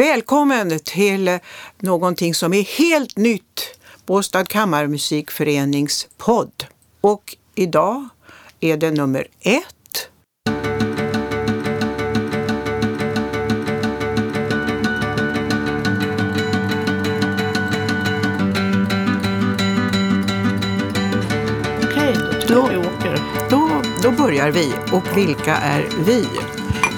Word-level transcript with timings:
Välkommen 0.00 0.78
till 0.84 1.38
någonting 1.78 2.34
som 2.34 2.54
är 2.54 2.62
helt 2.62 3.16
nytt. 3.16 3.80
Båstad 4.06 4.44
Kammarmusikförenings 4.44 6.08
podd. 6.18 6.64
Och 7.00 7.36
idag 7.54 8.08
är 8.60 8.76
det 8.76 8.90
nummer 8.90 9.26
ett. 9.40 10.08
Då, 23.50 23.82
då 24.02 24.10
börjar 24.10 24.50
vi. 24.50 24.72
Och 24.92 25.16
vilka 25.16 25.56
är 25.56 25.88
vi? 26.06 26.26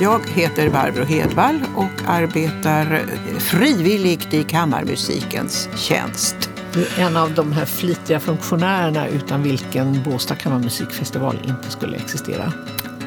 Jag 0.02 0.20
heter 0.28 0.70
Barbro 0.70 1.04
Hedvall 1.04 1.64
och 1.76 2.08
arbetar 2.08 3.02
frivilligt 3.38 4.34
i 4.34 4.44
kammarmusikens 4.44 5.68
tjänst. 5.76 6.50
Du 6.72 6.80
är 6.80 7.06
en 7.06 7.16
av 7.16 7.34
de 7.34 7.52
här 7.52 7.64
flitiga 7.64 8.20
funktionärerna 8.20 9.08
utan 9.08 9.42
vilken 9.42 10.02
Båstad 10.02 10.34
kammarmusikfestival 10.34 11.38
inte 11.48 11.70
skulle 11.70 11.96
existera. 11.96 12.52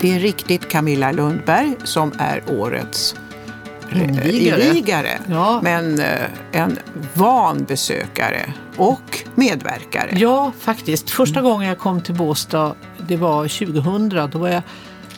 Det 0.02 0.16
är 0.16 0.20
riktigt 0.20 0.70
Camilla 0.70 1.12
Lundberg 1.12 1.76
som 1.84 2.12
är 2.20 2.44
årets 2.48 3.16
eh, 3.92 4.04
Invigare. 4.04 4.64
invigare. 4.68 5.20
Ja. 5.28 5.60
Men 5.64 6.00
eh, 6.00 6.22
en 6.52 6.78
van 7.14 7.64
besökare 7.64 8.54
och 8.78 9.24
medverkare. 9.36 10.10
Ja, 10.18 10.52
faktiskt. 10.60 11.10
Första 11.10 11.42
gången 11.42 11.68
jag 11.68 11.80
kom 11.80 12.02
till 12.02 12.16
Båstad, 12.16 12.76
det 13.08 13.18
var 13.18 13.48
2000. 13.48 14.30
Då 14.32 14.40
var 14.40 14.50
jag 14.50 14.62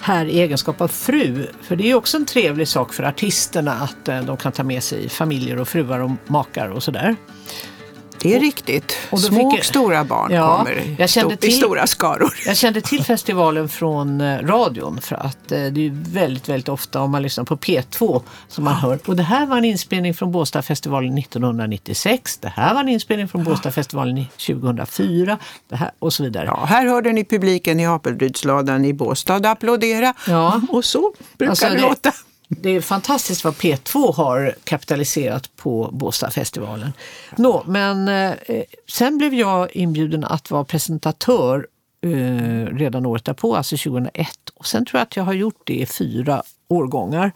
här 0.02 0.26
i 0.26 0.40
egenskap 0.40 0.82
av 0.82 0.88
fru. 0.88 1.48
För 1.62 1.76
det 1.76 1.84
är 1.84 1.88
ju 1.88 1.96
också 1.96 2.18
en 2.18 2.26
trevlig 2.26 2.68
sak 2.68 2.94
för 2.94 3.04
artisterna 3.04 3.74
att 3.74 4.08
eh, 4.08 4.22
de 4.22 4.38
kan 4.38 4.52
ta 4.52 4.64
med 4.64 4.84
sig 4.84 5.10
familjer 5.10 5.60
och 5.60 5.68
fruar 5.68 6.00
och 6.00 6.12
makar 6.28 6.70
och 6.70 6.84
sådär. 6.84 7.16
Det 8.22 8.36
är 8.36 8.40
riktigt. 8.40 8.98
och 9.10 9.20
Små 9.20 9.40
jag- 9.40 9.60
och 9.60 9.66
stora 9.66 10.04
barn 10.04 10.32
Ja, 10.32 10.58
kommer 10.58 10.72
i, 10.80 10.96
sto- 11.08 11.34
i 11.34 11.38
till- 11.38 11.58
stora 11.58 11.88
skaror. 11.88 12.34
Jag 12.46 12.58
kände 12.58 12.82
till 12.82 13.04
festivalen 13.04 13.70
från 13.70 14.22
eh, 14.22 14.40
radion 14.40 15.02
för 15.02 15.16
att 15.16 15.52
eh, 15.52 15.66
det 15.66 15.86
är 15.88 16.12
väldigt, 16.14 16.50
väldigt 16.50 16.70
ofta 16.70 17.02
om 17.02 17.12
man 17.12 17.22
lyssnar 17.22 17.44
på 17.44 17.58
P2 17.58 18.22
som 18.48 18.64
man 18.64 18.74
hör. 18.74 19.00
Och 19.06 19.16
det 19.16 19.24
här 19.24 19.46
var 19.46 19.58
en 19.58 19.66
inspelning 19.66 20.14
från 20.14 20.32
Båstadfestivalen 20.32 21.18
1996. 21.18 22.38
Det 22.38 22.48
här 22.56 22.74
var 22.74 22.82
en 22.82 22.90
inspelning 22.90 23.28
från 23.28 23.44
Båstadfestivalen 23.44 24.18
i 24.18 24.28
2004 24.48 25.38
det 25.70 25.76
här, 25.76 25.92
och 26.00 26.14
så 26.14 26.24
vidare. 26.24 26.46
Ja, 26.46 26.66
här 26.66 26.86
hörde 26.86 27.14
ni 27.14 27.26
publiken 27.26 27.80
i 27.80 27.86
Apelrydsladan 27.88 28.86
i 28.86 28.94
Båstad 28.94 29.36
applådera. 29.52 30.14
Ja. 30.28 30.62
Och 30.70 30.86
så 30.86 31.14
brukar 31.38 31.50
Alltså, 31.52 31.70
det- 31.70 31.82
låta. 31.82 32.12
Det 32.48 32.70
är 32.70 32.82
fantastiskt 32.82 33.44
vad 33.44 33.54
P2 33.54 34.14
har 34.14 34.56
kapitaliserat 34.64 35.56
på 35.56 35.90
Båstadfestivalen. 35.94 36.94
Nå, 37.38 37.64
men 37.68 38.08
eh, 38.08 38.64
sen 38.90 39.18
blev 39.18 39.34
jag 39.34 39.72
inbjuden 39.76 40.24
att 40.24 40.52
vara 40.52 40.64
presentatör 40.64 41.68
eh, 42.02 42.76
redan 42.76 43.06
året 43.06 43.26
därpå, 43.26 43.56
alltså 43.56 43.78
2001. 43.78 44.28
Och 44.54 44.66
sen 44.66 44.86
tror 44.86 45.00
jag 45.00 45.06
att 45.06 45.16
jag 45.16 45.24
har 45.24 45.34
gjort 45.34 45.62
det 45.64 45.74
i 45.74 45.86
fyra 45.86 46.44
årgångar. 46.68 47.32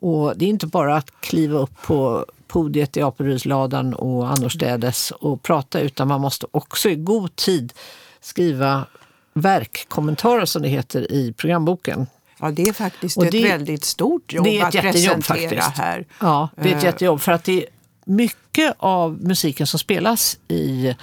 Och 0.00 0.36
det 0.36 0.44
är 0.44 0.48
inte 0.48 0.66
bara 0.66 0.96
att 0.96 1.20
kliva 1.20 1.58
upp 1.58 1.82
på 1.82 2.26
podiet 2.46 2.96
i 2.96 3.02
Apelrydsladan 3.02 3.94
och 3.94 4.28
annorstädes 4.30 5.10
och 5.10 5.42
prata 5.42 5.80
utan 5.80 6.08
man 6.08 6.20
måste 6.20 6.46
också 6.50 6.88
i 6.88 6.94
god 6.94 7.36
tid 7.36 7.72
skriva 8.20 8.86
verkkommentarer 9.32 10.44
som 10.44 10.62
det 10.62 10.68
heter 10.68 11.12
i 11.12 11.32
programboken. 11.32 12.06
Ja, 12.40 12.50
det 12.50 12.62
är 12.62 12.72
faktiskt 12.72 13.16
Och 13.16 13.24
ett 13.26 13.32
det- 13.32 13.42
väldigt 13.48 13.84
stort 13.84 14.32
jobb 14.32 14.44
det 14.44 14.58
är 14.58 14.60
ett 14.60 14.66
att 14.68 14.74
jättejobb 14.74 15.14
presentera 15.26 15.62
faktiskt. 15.62 15.78
här. 15.78 16.06
Ja, 16.20 16.48
det 16.56 16.62
är 16.62 16.76
ett 16.76 16.82
Eh, 16.82 16.84
jättejobb 16.84 17.20
för 17.20 17.32
att 17.32 17.44
det 17.44 17.52
är 17.62 17.66
mycket 18.04 18.74
av 18.78 19.18
musiken 19.22 19.66
som 19.66 19.78
spelas 19.78 20.38
i 20.48 20.94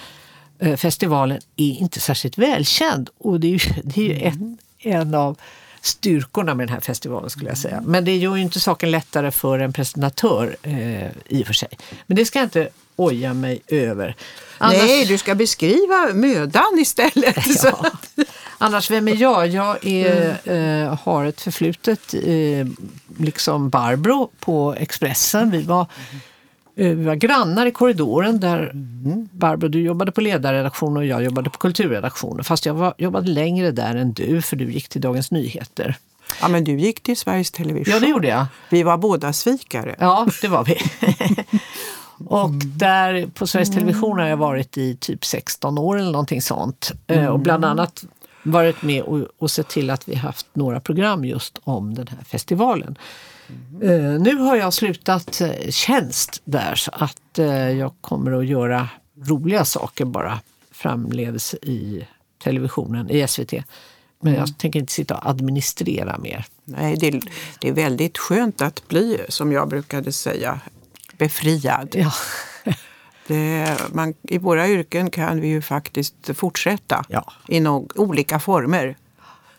eh, 0.60 0.76
festivalen 0.76 1.40
är 1.56 1.72
inte 1.72 2.00
särskilt 2.00 2.38
välkänd 2.38 3.10
och 3.18 3.40
det 3.40 3.48
är 3.48 3.52
ju, 3.52 3.60
det 3.84 4.02
är 4.02 4.06
ju 4.06 4.22
ett, 4.28 4.58
en 4.80 5.14
av 5.16 5.38
styrkorna 5.82 6.56
med 6.56 6.68
den 6.68 6.74
här 6.74 6.82
festivalen 6.82 7.30
skulle 7.30 7.50
jag 7.50 7.58
säga. 7.58 7.82
Men 7.86 8.06
det 8.06 8.16
gör 8.18 8.36
ju 8.36 8.42
inte 8.42 8.60
saken 8.60 8.92
lättare 8.92 9.32
för 9.32 9.60
en 9.60 9.74
presentatör 9.74 10.56
eh, 10.62 11.08
i 11.28 11.44
och 11.44 11.48
för 11.48 11.54
sig. 11.54 11.70
Men 12.08 12.18
det 12.18 12.26
ska 12.26 12.40
jag 12.40 12.46
inte 12.46 12.70
oja 12.96 13.34
mig 13.34 13.62
över. 13.68 14.16
Annars- 14.58 14.78
Nej, 14.78 15.06
du 15.06 15.18
ska 15.18 15.36
beskriva 15.36 16.10
mödan 16.14 16.80
istället. 16.80 17.38
Ja. 17.64 17.86
Annars, 18.64 18.92
vem 18.92 19.08
är 19.08 19.16
jag? 19.22 19.48
Jag 19.48 19.86
är, 19.86 20.40
eh, 20.84 20.98
har 21.04 21.26
ett 21.26 21.42
förflutet, 21.42 22.14
eh, 22.14 22.68
liksom 23.18 23.70
Barbro 23.70 24.30
på 24.40 24.74
Expressen. 24.78 25.52
Vi 25.52 25.62
var, 25.62 25.82
eh, 26.76 26.90
vi 26.90 27.04
var 27.04 27.16
grannar 27.16 27.66
i 27.66 27.72
korridoren 27.72 28.40
där 28.40 28.72
Barbro, 29.32 29.68
du 29.68 29.82
jobbade 29.82 30.12
på 30.12 30.22
ledarredaktion 30.22 30.98
och 30.98 31.06
jag 31.06 31.24
jobbade 31.24 31.50
på 31.50 31.58
kulturredaktionen. 31.58 32.44
Fast 32.44 32.66
jag 32.66 32.74
var, 32.74 32.94
jobbade 32.98 33.28
längre 33.32 33.72
där 33.72 33.96
än 33.96 34.14
du, 34.14 34.42
för 34.42 34.56
du 34.56 34.72
gick 34.72 34.90
till 34.90 35.02
Dagens 35.02 35.32
Nyheter. 35.32 35.96
Ja, 36.42 36.48
men 36.48 36.64
du 36.64 36.80
gick 36.80 37.04
till 37.04 37.18
Sveriges 37.18 37.52
Television. 37.52 37.94
Ja, 37.94 38.00
det 38.00 38.08
gjorde 38.08 38.28
jag. 38.28 38.46
Vi 38.70 38.84
var 38.84 38.98
båda 38.98 39.34
svikare. 39.34 39.96
Ja, 40.00 40.28
det 40.42 40.48
var 40.48 40.64
vi. 40.64 40.78
och 42.26 42.50
där 42.66 43.28
på 43.34 43.48
Sveriges 43.48 43.72
Television 43.72 44.20
har 44.20 44.28
jag 44.28 44.38
varit 44.38 44.78
i 44.78 44.96
typ 44.96 45.26
16 45.26 45.78
år 45.78 46.00
eller 46.00 46.12
någonting 46.12 46.42
sånt. 46.42 46.92
Eh, 47.08 47.26
Och 47.26 47.40
bland 47.40 47.66
annat 47.66 48.04
varit 48.44 48.82
med 48.82 49.04
och, 49.04 49.28
och 49.38 49.52
sett 49.52 49.68
till 49.68 49.90
att 49.90 50.08
vi 50.08 50.16
haft 50.16 50.48
några 50.54 50.80
program 50.80 51.26
just 51.26 51.60
om 51.64 51.94
den 51.94 52.08
här 52.08 52.24
festivalen. 52.24 52.98
Eh, 53.82 54.22
nu 54.22 54.36
har 54.36 54.56
jag 54.56 54.74
slutat 54.74 55.42
eh, 55.42 55.70
tjänst 55.70 56.42
där 56.46 56.76
så 56.76 56.92
att 56.94 57.40
eh, 57.40 57.72
jag 57.72 57.94
kommer 58.02 58.32
att 58.32 58.46
göra 58.46 58.90
roliga 59.28 59.66
saker 59.66 60.06
bara 60.06 60.40
framledes 60.72 61.54
i 61.54 62.08
televisionen, 62.44 63.10
i 63.10 63.28
SVT. 63.28 63.54
Men 64.20 64.34
jag 64.34 64.58
tänker 64.58 64.80
inte 64.80 64.94
sitta 64.94 65.18
och 65.18 65.30
administrera 65.30 66.18
mer. 66.18 66.46
Nej, 66.66 66.96
det, 67.00 67.22
det 67.60 67.70
är 67.70 67.74
väldigt 67.74 68.18
skönt 68.18 68.62
att 68.62 68.88
bli, 68.88 69.20
som 69.30 69.52
jag 69.52 69.70
brukade 69.70 70.12
säga, 70.12 70.60
befriad. 71.18 71.96
Ja. 71.98 72.12
Det, 73.28 73.78
man, 73.94 74.14
I 74.24 74.38
våra 74.38 74.68
yrken 74.68 75.10
kan 75.10 75.42
vi 75.42 75.48
ju 75.48 75.62
faktiskt 75.62 76.16
fortsätta 76.36 77.06
Ja. 77.10 77.32
i 77.48 77.60
no, 77.60 77.88
olika 77.96 78.40
former. 78.40 78.96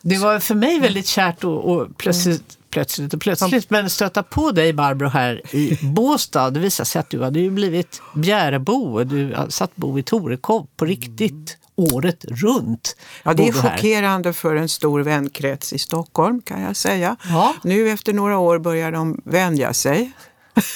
Det 0.01 0.17
var 0.17 0.39
för 0.39 0.55
mig 0.55 0.79
väldigt 0.79 1.07
kärt 1.07 1.43
och, 1.43 1.71
och 1.71 1.97
plötsligt, 1.97 2.57
plötsligt 2.69 3.13
och 3.13 3.21
plötsligt, 3.21 3.69
men 3.69 3.89
stöta 3.89 4.23
på 4.23 4.51
dig 4.51 4.73
Barbro 4.73 5.07
här 5.07 5.55
i 5.55 5.79
Båstad. 5.81 6.49
Det 6.49 6.59
visade 6.59 6.87
sig 6.87 6.99
att 6.99 7.09
du 7.09 7.23
hade 7.23 7.39
ju 7.39 7.49
blivit 7.49 8.01
Bjärebo. 8.15 9.03
Du 9.03 9.33
har 9.33 9.49
satt 9.49 9.75
bo 9.75 9.99
i 9.99 10.03
Torekov 10.03 10.67
på 10.77 10.85
riktigt 10.85 11.57
året 11.75 12.25
runt. 12.25 12.95
Ja, 13.23 13.33
det 13.33 13.47
är 13.47 13.53
chockerande 13.53 14.33
för 14.33 14.55
en 14.55 14.69
stor 14.69 14.99
vänkrets 14.99 15.73
i 15.73 15.79
Stockholm 15.79 16.41
kan 16.41 16.61
jag 16.61 16.75
säga. 16.75 17.15
Ja. 17.29 17.53
Nu 17.63 17.89
efter 17.89 18.13
några 18.13 18.37
år 18.37 18.59
börjar 18.59 18.91
de 18.91 19.21
vänja 19.23 19.73
sig. 19.73 20.11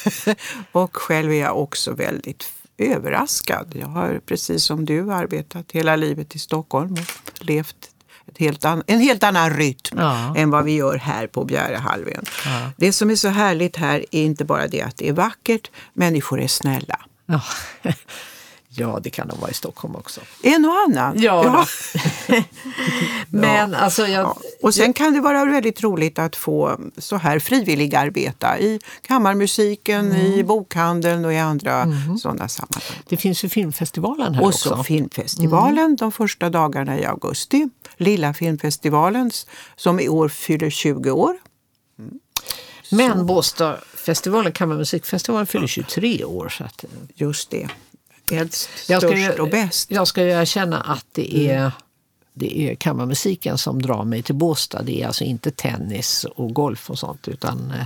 och 0.72 0.96
själv 0.98 1.32
är 1.32 1.40
jag 1.40 1.60
också 1.60 1.92
väldigt 1.92 2.44
överraskad. 2.80 3.76
Jag 3.80 3.88
har 3.88 4.20
precis 4.26 4.64
som 4.64 4.86
du 4.86 5.14
arbetat 5.14 5.72
hela 5.72 5.96
livet 5.96 6.36
i 6.36 6.40
Stockholm 6.40 6.94
och 6.94 7.46
levt 7.46 7.76
ett 8.28 8.38
helt 8.38 8.66
an- 8.66 8.84
en 8.88 9.00
helt 9.00 9.24
annan 9.24 9.50
rytm 9.54 9.98
Ja. 9.98 10.36
än 10.38 10.50
vad 10.50 10.64
vi 10.64 10.72
gör 10.76 10.98
här 10.98 11.28
på 11.28 11.46
Bjärehalvön. 11.46 12.26
Det 12.78 12.94
som 12.94 13.10
är 13.10 13.16
så 13.16 13.28
härligt 13.28 13.76
här 13.76 14.06
är 14.12 14.22
inte 14.24 14.46
bara 14.46 14.68
det 14.68 14.82
att 14.82 14.98
det 14.98 15.10
är 15.10 15.14
vackert, 15.14 15.72
människor 15.94 16.42
är 16.42 16.48
snälla. 16.48 17.00
Ja. 17.26 17.42
ja, 18.72 19.00
det 19.04 19.10
kan 19.10 19.28
de 19.28 19.40
vara 19.40 19.52
i 19.52 19.54
Stockholm 19.54 19.96
också. 19.96 20.22
En 20.44 20.66
och 20.66 20.74
annan. 20.88 21.22
Ja, 21.22 21.66
Men 23.30 23.74
alltså, 23.76 24.08
jag, 24.08 24.22
Ja. 24.26 24.38
Och 24.62 24.74
sen 24.76 24.94
kan 24.94 25.14
det 25.14 25.20
vara 25.22 25.46
väldigt 25.46 25.84
roligt 25.84 26.20
att 26.20 26.36
få 26.36 26.80
så 26.98 27.16
här 27.16 27.40
frivilligarbeta 27.40 28.60
i 28.60 28.80
kammarmusiken, 29.08 30.06
Mm. 30.12 30.22
i 30.34 30.44
bokhandeln 30.44 31.26
och 31.26 31.34
i 31.34 31.38
andra 31.38 31.88
sådana 32.22 32.48
sammanhang. 32.48 32.98
det 33.10 33.18
finns 33.18 33.44
ju 33.44 33.50
filmfestivalen 33.50 34.34
här 34.36 34.42
Och 34.42 34.48
också. 34.48 34.70
så 34.78 34.84
filmfestivalen 34.84 35.96
de 35.96 36.12
första 36.12 36.50
dagarna 36.50 37.00
i 37.00 37.06
augusti. 37.06 37.70
Lilla 37.98 38.34
filmfestivalen 38.34 39.32
som 39.76 40.00
i 40.00 40.10
år 40.10 40.30
fyller 40.30 40.70
20 40.70 41.12
år. 41.12 41.38
Men 42.92 43.26
Båstadfestivalen, 43.26 44.52
Kammarmusikfestivalen, 44.52 45.48
fyller 45.48 45.68
23 45.68 46.24
år. 46.24 46.50
Så 46.50 46.64
att, 46.64 46.86
Just 47.16 47.50
det. 47.52 47.70
Äldst, 48.32 48.70
Jag 48.88 49.02
ska, 49.02 49.12
störst 49.18 49.40
och 49.40 49.50
bäst. 49.50 49.92
jag 49.92 50.08
ska 50.08 50.24
ju 50.24 50.30
erkänna 50.30 50.82
att 50.82 51.06
det 51.12 51.50
är, 51.52 51.72
det 52.34 52.60
är 52.60 52.76
kammarmusiken 52.76 53.58
som 53.58 53.82
drar 53.82 54.04
mig 54.04 54.24
till 54.24 54.36
Båstad. 54.36 54.82
Det 54.82 55.02
är 55.02 55.08
alltså 55.08 55.24
inte 55.24 55.52
tennis 55.52 56.26
och 56.36 56.54
golf 56.54 56.90
och 56.90 57.00
sånt 57.00 57.28
utan 57.28 57.72
eh, 57.72 57.86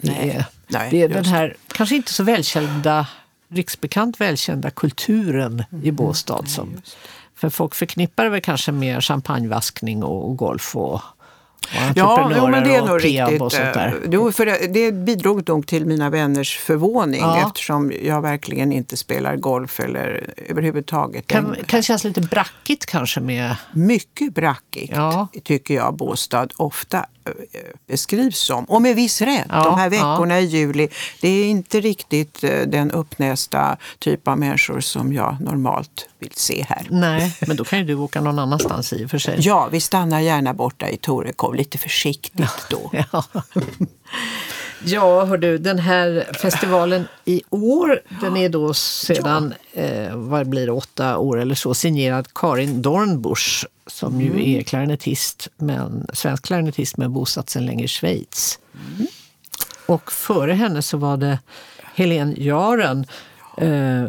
det 0.00 0.10
Nej, 0.12 0.30
är, 0.30 0.44
nej, 0.66 0.90
det 0.90 1.02
är 1.02 1.08
den 1.08 1.24
här 1.24 1.56
kanske 1.68 1.96
inte 1.96 2.12
så 2.12 2.22
välkända, 2.22 3.06
riksbekant 3.48 4.20
välkända 4.20 4.70
kulturen 4.70 5.64
Mm, 5.72 5.84
i 5.86 5.92
Båstad. 5.92 6.46
Som, 6.46 6.82
för 7.34 7.50
folk 7.50 7.74
förknippar 7.74 8.24
det 8.24 8.30
väl 8.30 8.40
kanske 8.40 8.72
med 8.72 9.04
champagnevaskning 9.04 10.02
och, 10.02 10.28
och 10.30 10.36
golf 10.36 10.76
och 10.76 11.00
Ja, 11.94 12.32
jo, 12.36 12.46
men 12.48 12.64
det 12.64 12.74
är 12.74 12.82
nog 12.82 13.04
riktigt. 13.04 13.40
och 13.40 13.52
sånt 13.52 13.74
där. 13.74 13.86
eh, 13.86 14.08
Jo, 14.10 14.32
för 14.32 14.46
det, 14.46 14.66
det 14.66 14.92
bidrog 14.92 15.48
nog 15.48 15.66
till 15.66 15.86
mina 15.86 16.10
vänners 16.10 16.56
förvåning 16.58 17.20
Ja. 17.20 17.46
eftersom 17.46 17.92
jag 18.02 18.22
verkligen 18.22 18.72
inte 18.72 18.96
spelar 18.96 19.36
golf 19.36 19.80
eller 19.80 20.34
överhuvudtaget. 20.48 21.26
Kan, 21.26 21.56
kan 21.66 21.82
kännas 21.82 22.04
lite 22.04 22.20
brackigt 22.20 22.86
kanske 22.86 23.20
med... 23.20 23.56
Mycket 23.72 24.34
brackigt 24.34 24.92
Ja. 24.96 25.28
tycker 25.44 25.74
jag 25.74 25.94
Båstad 25.96 26.48
ofta 26.56 27.06
beskrivs 27.86 28.38
som. 28.38 28.64
Och 28.64 28.82
med 28.82 28.96
viss 28.96 29.20
rätt. 29.20 29.46
Ja, 29.48 29.64
De 29.64 29.78
här 29.78 29.90
veckorna 29.90 30.40
i 30.40 30.44
juli, 30.44 30.88
det 31.20 31.28
är 31.28 31.44
inte 31.44 31.80
riktigt 31.80 32.44
eh, 32.44 32.60
den 32.66 32.90
uppnästa 32.90 33.76
typ 33.98 34.28
av 34.28 34.38
människor 34.38 34.80
som 34.80 35.12
jag 35.12 35.36
normalt 35.40 36.08
vill 36.18 36.32
se 36.34 36.66
här. 36.68 36.86
Nej, 36.90 37.36
men 37.46 37.56
då 37.56 37.64
kan 37.64 37.78
ju 37.78 37.84
du 37.84 37.94
åka 37.94 38.20
någon 38.20 38.38
annanstans 38.38 38.92
i 38.92 39.04
och 39.04 39.10
för 39.10 39.18
sig. 39.18 39.36
Ja, 39.40 39.68
vi 39.72 39.80
stannar 39.80 40.20
gärna 40.20 40.54
borta 40.54 40.88
i 40.88 40.96
Torekov, 40.96 41.54
lite 41.54 41.78
försiktigt 41.78 42.50
då. 42.70 42.90
Ja. 43.12 43.24
Ja, 44.84 45.24
hör 45.24 45.36
du, 45.36 45.58
den 45.58 45.78
här 45.78 46.26
festivalen 46.32 47.04
i 47.24 47.42
år, 47.50 48.00
den 48.20 48.36
är 48.36 48.48
då 48.48 48.74
sedan, 48.74 49.54
eh, 49.72 50.16
vad 50.16 50.48
blir 50.48 50.66
det, 50.66 50.72
åtta 50.72 51.18
år 51.18 51.40
eller 51.40 51.54
så, 51.54 51.74
signerad 51.74 52.28
Karin 52.34 52.82
Dornbusch 52.82 53.66
som 53.86 54.20
ju 54.20 54.58
är 54.58 54.62
klarinettist, 54.62 55.48
men, 55.56 56.06
svensk 56.12 56.44
klarinettist 56.44 56.96
men 56.96 57.12
bosatt 57.12 57.50
sedan 57.50 57.66
länge 57.66 57.84
i 57.84 57.88
Schweiz. 57.88 58.58
Och 59.86 60.12
före 60.12 60.52
henne 60.52 60.82
så 60.82 60.96
var 60.96 61.16
det 61.16 61.38
Helene 61.94 62.34
Jaren, 62.36 63.06
eh, 63.56 64.04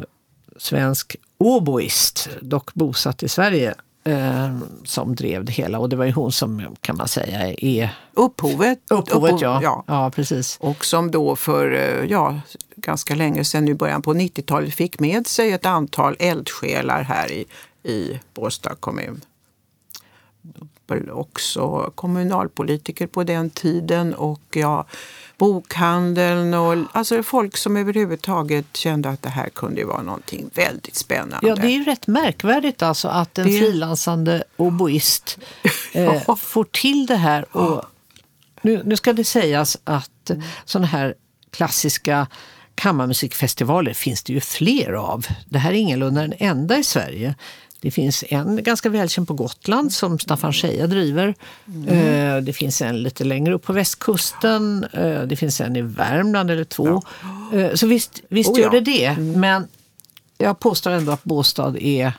svensk 0.57 1.15
oboist, 1.37 2.29
dock 2.41 2.73
bosatt 2.73 3.23
i 3.23 3.29
Sverige, 3.29 3.75
eh, 4.03 4.57
som 4.83 5.15
drev 5.15 5.45
det 5.45 5.51
hela. 5.51 5.79
Och 5.79 5.89
det 5.89 5.95
var 5.95 6.05
ju 6.05 6.11
hon 6.11 6.31
som 6.31 6.75
kan 6.81 6.97
man 6.97 7.07
säga 7.07 7.53
är 7.57 7.95
Upphovet. 8.13 8.79
upphovet. 8.89 9.33
upphov- 9.33 9.39
ja. 9.41 9.59
ja. 9.63 9.83
ja, 9.87 10.11
precis. 10.15 10.57
Och 10.61 10.85
som 10.85 11.11
då 11.11 11.35
för 11.35 11.71
eh, 11.71 12.05
ja, 12.09 12.39
ganska 12.75 13.15
länge 13.15 13.43
sedan, 13.43 13.67
i 13.67 13.73
början 13.73 14.01
på 14.01 14.13
90-talet, 14.13 14.73
fick 14.73 14.99
med 14.99 15.27
sig 15.27 15.51
ett 15.51 15.65
antal 15.65 16.15
eldsjälar 16.19 17.01
här 17.03 17.31
i, 17.31 17.45
i 17.83 18.19
Båstad 18.33 18.75
kommun. 18.75 19.21
Väl 20.89 21.11
Också 21.11 21.91
kommunalpolitiker 21.95 23.07
på 23.07 23.23
den 23.23 23.49
tiden 23.49 24.13
och 24.13 24.41
ja, 24.53 24.85
bokhandeln 25.37 26.53
och 26.53 26.77
alltså 26.91 27.23
folk 27.23 27.57
som 27.57 27.77
överhuvudtaget 27.77 28.77
kände 28.77 29.09
att 29.09 29.21
det 29.21 29.29
här 29.29 29.49
kunde 29.49 29.85
vara 29.85 30.01
någonting 30.01 30.49
väldigt 30.53 30.95
spännande. 30.95 31.47
Ja, 31.47 31.55
det 31.55 31.67
är 31.67 31.71
ju 31.77 31.83
rätt 31.83 32.07
märkvärdigt 32.07 32.81
alltså 32.81 33.07
att 33.07 33.37
en 33.37 33.47
Det- 33.47 33.59
frilansande 33.59 34.43
oboist 34.57 35.37
eh, 35.93 36.03
Ja. 36.27 36.35
får 36.35 36.63
till 36.63 37.05
det 37.05 37.15
här. 37.15 37.57
Och 37.57 37.85
nu, 38.61 38.81
nu 38.85 38.95
ska 38.97 39.13
det 39.13 39.23
sägas 39.23 39.77
att 39.83 40.29
mm. 40.29 40.43
sådana 40.65 40.87
här 40.87 41.15
klassiska 41.51 42.27
kammarmusikfestivaler 42.75 43.93
finns 43.93 44.23
det 44.23 44.33
ju 44.33 44.41
fler 44.41 44.93
av. 44.93 45.25
Det 45.49 45.59
här 45.59 45.71
är 45.71 45.75
ingalunda 45.75 46.21
den 46.21 46.33
enda 46.37 46.77
i 46.77 46.83
Sverige. 46.83 47.35
Det 47.81 47.91
finns 47.91 48.23
en 48.29 48.63
ganska 48.63 48.89
välkänd 48.89 49.27
på 49.27 49.33
Gotland 49.33 49.93
som 49.93 50.19
Staffan 50.19 50.53
Scheja 50.53 50.87
driver. 50.87 51.35
Eh, 51.87 52.37
Det 52.37 52.53
finns 52.55 52.81
en 52.81 53.03
lite 53.03 53.23
längre 53.23 53.53
upp 53.53 53.63
på 53.63 53.73
västkusten. 53.73 54.83
Eh, 54.93 55.21
Det 55.21 55.35
finns 55.35 55.61
en 55.61 55.75
i 55.75 55.81
Värmland 55.81 56.51
eller 56.51 56.63
två. 56.63 57.01
Eh, 57.53 57.73
Så 57.75 57.87
visst, 57.87 58.21
visst 58.29 58.49
Oh, 58.49 58.59
gör 58.59 58.65
ja. 58.65 58.71
det 58.71 58.79
det. 58.81 59.17
Men 59.17 59.67
jag 60.37 60.59
påstår 60.59 60.91
ändå 60.91 61.11
att 61.11 61.23
Båstad 61.23 61.75
är 61.79 62.13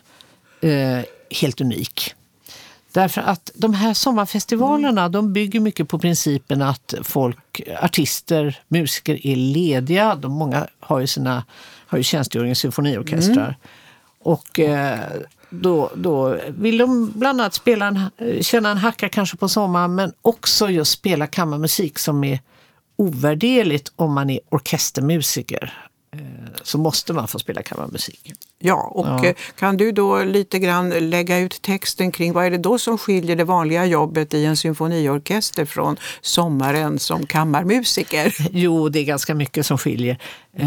eh, 0.60 0.98
helt 1.40 1.60
unik. 1.60 2.14
Därför 2.92 3.20
att 3.20 3.50
de 3.54 3.74
här 3.74 3.94
sommarfestivalerna 3.94 5.08
de 5.08 5.32
bygger 5.32 5.60
mycket 5.60 5.88
på 5.88 5.98
principen 5.98 6.62
att 6.62 6.94
folk, 7.02 7.60
artister, 7.82 8.60
musiker 8.68 9.26
är 9.26 9.36
lediga. 9.36 10.14
De, 10.14 10.32
många 10.32 10.66
har 10.80 11.00
ju, 11.00 11.06
sina, 11.06 11.44
har 11.86 11.98
ju 11.98 12.04
tjänstgöring 12.04 12.50
i 12.50 12.54
symfoniorkestrar. 12.54 13.56
Och 14.22 14.60
eh, 14.60 14.98
då, 15.50 15.90
då 15.94 16.36
vill 16.48 16.78
de 16.78 17.12
bland 17.14 17.40
annat 17.40 17.54
spela 17.54 17.86
en, 17.86 18.42
känna 18.42 18.70
en 18.70 18.78
hacka 18.78 19.08
kanske 19.08 19.36
på 19.36 19.48
sommaren 19.48 19.94
men 19.94 20.12
också 20.22 20.68
just 20.70 20.92
spela 20.92 21.26
kammarmusik 21.26 21.98
som 21.98 22.24
är 22.24 22.38
ovärderligt 22.96 23.92
om 23.96 24.12
man 24.12 24.30
är 24.30 24.40
orkestermusiker. 24.48 25.86
Eh, 26.16 26.20
så 26.62 26.78
måste 26.78 27.12
man 27.12 27.28
få 27.28 27.38
spela 27.38 27.62
kammarmusik. 27.62 28.32
Ja, 28.58 28.74
och 28.94 29.06
Ja. 29.06 29.24
eh, 29.26 29.34
kan 29.58 29.76
du 29.76 29.92
då 29.92 30.22
lite 30.24 30.58
grann 30.58 30.90
lägga 31.10 31.38
ut 31.38 31.62
texten 31.62 32.12
kring 32.12 32.32
vad 32.32 32.44
är 32.44 32.50
det 32.50 32.58
då 32.58 32.78
som 32.78 32.98
skiljer 32.98 33.36
det 33.36 33.44
vanliga 33.44 33.86
jobbet 33.86 34.34
i 34.34 34.44
en 34.44 34.56
symfoniorkester 34.56 35.64
från 35.64 35.96
sommaren 36.20 36.98
som 36.98 37.26
kammarmusiker? 37.26 38.34
Jo, 38.52 38.88
det 38.88 38.98
är 39.00 39.04
ganska 39.04 39.34
mycket 39.34 39.66
som 39.66 39.78
skiljer. 39.78 40.18
Eh, 40.56 40.66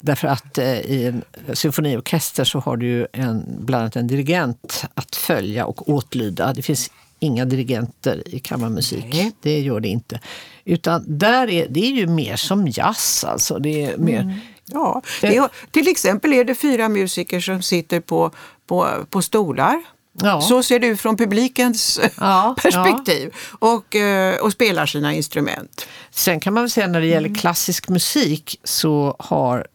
därför 0.00 0.28
att 0.28 0.58
eh, 0.58 0.80
i 0.80 1.06
en 1.06 1.22
symfoniorkester 1.56 2.44
så 2.44 2.58
har 2.58 2.76
du 2.76 2.86
ju 2.86 3.06
en, 3.12 3.44
bland 3.58 3.82
annat 3.82 3.96
en 3.96 4.06
dirigent 4.06 4.84
att 4.94 5.16
följa 5.16 5.66
och 5.66 5.88
åtlyda. 5.88 6.52
Det 6.52 6.62
finns 6.62 6.90
inga 7.18 7.44
dirigenter 7.44 8.22
i 8.26 8.38
kammarmusik. 8.38 9.06
Nej. 9.12 9.32
Det 9.42 9.60
gör 9.60 9.80
det 9.80 9.88
inte. 9.88 10.20
Utan 10.64 11.04
där 11.06 11.50
är, 11.50 11.66
det 11.68 11.80
är 11.80 11.90
ju 11.90 12.06
mer 12.06 12.36
som 12.36 12.68
jazz. 12.68 13.24
Alltså. 13.24 13.58
Det 13.58 13.84
är 13.84 13.96
mer, 13.96 14.40
Ja, 14.72 15.02
det 15.20 15.36
är, 15.36 15.48
till 15.70 15.88
exempel 15.88 16.32
är 16.32 16.44
det 16.44 16.54
fyra 16.54 16.88
musiker 16.88 17.40
som 17.40 17.62
sitter 17.62 18.00
på, 18.00 18.30
på, 18.66 18.88
på 19.10 19.22
stolar. 19.22 19.82
Ja. 20.12 20.40
Så 20.40 20.62
ser 20.62 20.78
det 20.78 20.86
ut 20.86 21.00
från 21.00 21.16
publikens 21.16 22.00
Ja, 22.16 22.56
perspektiv 22.62 23.34
och, 23.58 23.96
eh, 23.96 24.40
och 24.40 24.52
spelar 24.52 24.86
sina 24.86 25.14
instrument. 25.14 25.86
Sen 26.10 26.40
kan 26.40 26.54
man 26.54 26.62
väl 26.62 26.70
säga 26.70 26.86
när 26.86 27.00
det 27.00 27.06
gäller 27.06 27.34
klassisk 27.34 27.88
musik 27.88 28.60
så 28.64 29.16
har 29.18 29.66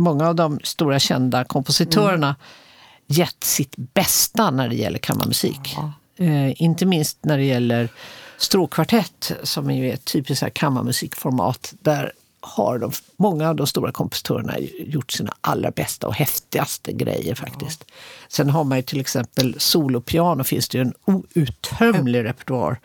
många 0.00 0.28
av 0.28 0.34
de 0.34 0.60
stora 0.64 0.98
kända 0.98 1.44
kompositörerna 1.44 2.36
gett 3.06 3.44
sitt 3.44 3.74
bästa 3.76 4.50
när 4.50 4.68
det 4.68 4.74
gäller 4.74 4.98
kammarmusik. 4.98 5.76
Eh, 6.16 6.62
inte 6.62 6.86
minst 6.86 7.24
när 7.24 7.38
det 7.38 7.44
gäller 7.44 7.88
stråkkvartett 8.38 9.32
som 9.42 9.70
är 9.70 9.94
ett 9.94 10.04
typiskt 10.04 10.42
här 10.42 10.50
kammarmusikformat. 10.50 11.74
Där 11.80 12.12
har 12.40 12.78
de, 12.78 12.92
många 13.16 13.48
av 13.48 13.56
de 13.56 13.66
stora 13.66 13.92
kompositörerna 13.92 14.58
gjort 14.78 15.12
sina 15.12 15.34
allra 15.40 15.70
bästa 15.70 16.06
och 16.06 16.14
häftigaste 16.14 16.92
grejer 16.92 17.34
faktiskt. 17.34 17.84
Sen 18.28 18.50
har 18.50 18.64
man 18.64 18.78
ju 18.78 18.82
till 18.82 19.00
exempel 19.00 19.54
solopiano 19.58 20.44
finns 20.44 20.68
det 20.68 20.78
ju 20.78 20.82
en 20.82 20.94
outtömlig 21.04 22.24
repertoar 22.24 22.80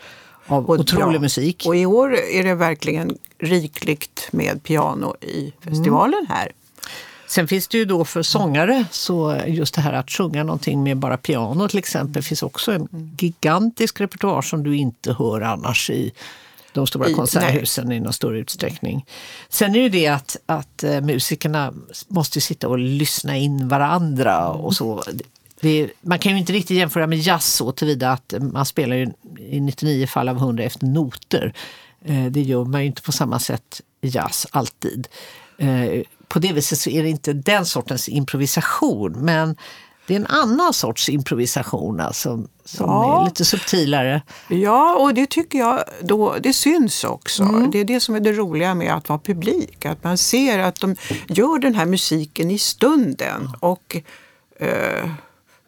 av 0.48 0.66
Och- 0.70 0.80
otrolig 0.80 1.16
ja. 1.16 1.20
musik. 1.22 1.64
Och 1.68 1.76
i 1.76 1.86
år 1.86 2.16
är 2.16 2.44
det 2.44 2.56
verkligen 2.56 3.18
rikligt 3.40 4.28
med 4.32 4.64
piano 4.64 5.16
i 5.22 5.54
festivalen 5.62 6.26
här. 6.30 6.52
Sen 7.28 7.48
finns 7.48 7.68
det 7.68 7.78
ju 7.78 7.86
då 7.86 8.06
för 8.06 8.22
sångare, 8.24 8.86
så 8.92 9.42
just 9.48 9.76
det 9.76 9.82
här 9.82 9.94
att 9.94 10.10
sjunga 10.12 10.44
någonting 10.44 10.84
med 10.84 10.98
bara 10.98 11.18
piano 11.18 11.68
till 11.70 11.80
exempel, 11.80 12.24
finns 12.24 12.44
också 12.44 12.72
en 12.72 12.88
gigantisk 13.20 14.02
repertoar 14.02 14.42
som 14.42 14.64
du 14.64 14.76
inte 14.78 15.14
hör 15.14 15.42
annars 15.42 15.90
i 15.90 16.12
de 16.74 16.88
stora 16.88 17.10
I- 17.10 17.14
konserthusen 17.14 17.92
i 17.92 18.00
någon 18.00 18.14
större 18.14 18.40
utsträckning. 18.40 19.06
Sen 19.50 19.70
är 19.70 19.74
det 19.74 19.80
ju 19.80 19.90
det 19.90 20.08
att, 20.08 20.38
att 20.46 20.84
eh, 20.84 21.02
musikerna 21.02 21.74
måste 22.08 22.42
sitta 22.42 22.68
och 22.68 22.80
lyssna 22.80 23.38
in 23.38 23.68
varandra 23.68 24.50
och 24.50 24.76
så. 24.76 25.04
Är, 25.62 25.92
man 26.02 26.20
kan 26.20 26.32
ju 26.32 26.38
inte 26.38 26.54
riktigt 26.54 26.78
jämföra 26.78 27.08
med 27.08 27.20
jazz 27.20 27.46
så 27.54 27.72
tillvida 27.72 28.12
att 28.12 28.34
man 28.40 28.66
spelar 28.66 28.96
ju 28.96 29.12
i 29.40 29.60
99 29.60 30.08
fall 30.08 30.30
av 30.30 30.38
100 30.38 30.64
efter 30.64 30.86
noter. 30.86 31.54
Eh, 32.06 32.26
Det 32.26 32.42
gör 32.42 32.66
man 32.66 32.82
ju 32.82 32.88
inte 32.88 33.02
på 33.02 33.12
samma 33.12 33.40
sätt 33.40 33.82
i 34.02 34.08
jazz 34.08 34.48
alltid. 34.52 35.08
På 36.36 36.40
det 36.40 36.54
viset 36.54 36.80
så 36.80 36.90
är 36.90 37.04
det 37.04 37.10
inte 37.10 37.34
den 37.34 37.66
sortens 37.66 38.10
improvisation 38.10 39.12
men 39.12 39.56
det 40.08 40.14
är 40.14 40.20
en 40.20 40.28
annan 40.28 40.74
sorts 40.74 41.10
improvisation 41.10 42.00
alltså, 42.00 42.30
som 42.66 42.90
Ja. 42.90 43.22
är 43.22 43.26
lite 43.26 43.46
subtilare. 43.46 44.22
Ja, 44.48 44.96
och 44.96 45.14
det 45.14 45.30
tycker 45.30 45.60
jag 45.60 45.84
då, 46.02 46.36
det 46.40 46.54
syns 46.54 47.04
också. 47.04 47.44
Mm. 47.44 47.72
Det 47.72 47.80
är 47.80 47.86
det 47.86 48.00
som 48.00 48.16
är 48.16 48.20
det 48.20 48.32
roliga 48.32 48.76
med 48.76 48.96
att 48.96 49.10
vara 49.10 49.20
publik. 49.20 49.86
Att 49.86 50.04
man 50.04 50.18
ser 50.18 50.60
att 50.60 50.80
de 50.80 50.96
gör 51.28 51.60
den 51.60 51.76
här 51.76 51.86
musiken 51.86 52.52
i 52.52 52.58
stunden. 52.58 53.50
Och 53.60 53.98
eh, 54.60 55.10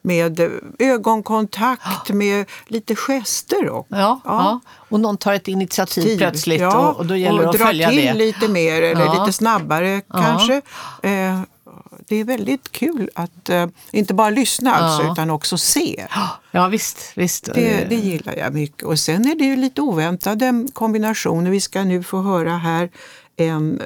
med 0.08 0.42
ögonkontakt, 0.80 2.10
med 2.14 2.46
lite 2.68 2.96
gester 2.96 3.70
också. 3.70 3.96
Ja, 3.96 4.22
ja. 4.26 4.60
Och 4.90 5.00
någon 5.00 5.18
tar 5.18 5.34
ett 5.34 5.48
initiativ 5.48 6.02
Tid. 6.02 6.18
plötsligt 6.18 6.62
Ja, 6.62 6.90
och, 6.90 6.98
och 6.98 7.06
då 7.06 7.16
gäller 7.16 7.42
det 7.42 7.48
och 7.48 7.56
att 7.56 7.62
följa 7.62 7.90
till 7.90 8.06
det. 8.06 8.14
lite 8.14 8.48
mer 8.48 8.82
eller 8.82 9.20
lite 9.20 9.34
snabbare 9.34 10.02
kanske. 10.12 10.62
Eh, 11.04 11.42
det 12.08 12.16
är 12.16 12.24
väldigt 12.24 12.72
kul 12.72 13.10
att 13.16 13.50
eh, 13.50 13.68
inte 13.92 14.14
bara 14.14 14.30
lyssna 14.30 14.76
alltså, 14.76 15.08
Ja. 15.08 15.12
utan 15.14 15.30
också 15.30 15.58
se. 15.58 16.06
Ja 16.52 16.68
visst, 16.68 16.98
visst. 17.16 17.50
Det, 17.54 17.86
det 17.90 17.96
gillar 17.96 18.36
jag 18.36 18.54
mycket. 18.54 18.84
Och 18.84 19.00
sen 19.00 19.28
är 19.28 19.36
det 19.36 19.44
ju 19.46 19.56
lite 19.56 19.82
oväntade 19.82 20.68
kombinationer. 20.74 21.52
Vi 21.52 21.60
ska 21.62 21.84
nu 21.84 22.04
få 22.04 22.22
höra 22.22 22.58
här 22.58 22.90
en 23.38 23.82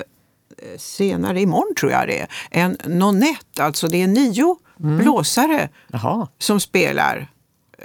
eh, 0.58 0.78
senare, 0.78 1.42
imorgon 1.42 1.76
tror 1.80 1.92
jag 1.92 2.08
det 2.08 2.20
är, 2.20 2.28
en 2.52 2.78
nonett. 2.86 3.60
Alltså 3.60 3.88
det 3.88 4.02
är 4.02 4.08
nio 4.08 4.58
blåsare 4.82 5.70
Jaha. 5.88 6.28
som 6.38 6.60
spelar 6.60 7.28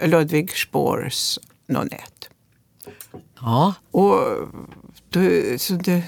Ludwig 0.03 0.51
Spohrs 0.51 1.39
nonett. 1.67 2.29
Ja. 3.41 3.75
Och 3.91 4.19
så 5.59 5.73
det, 5.75 6.03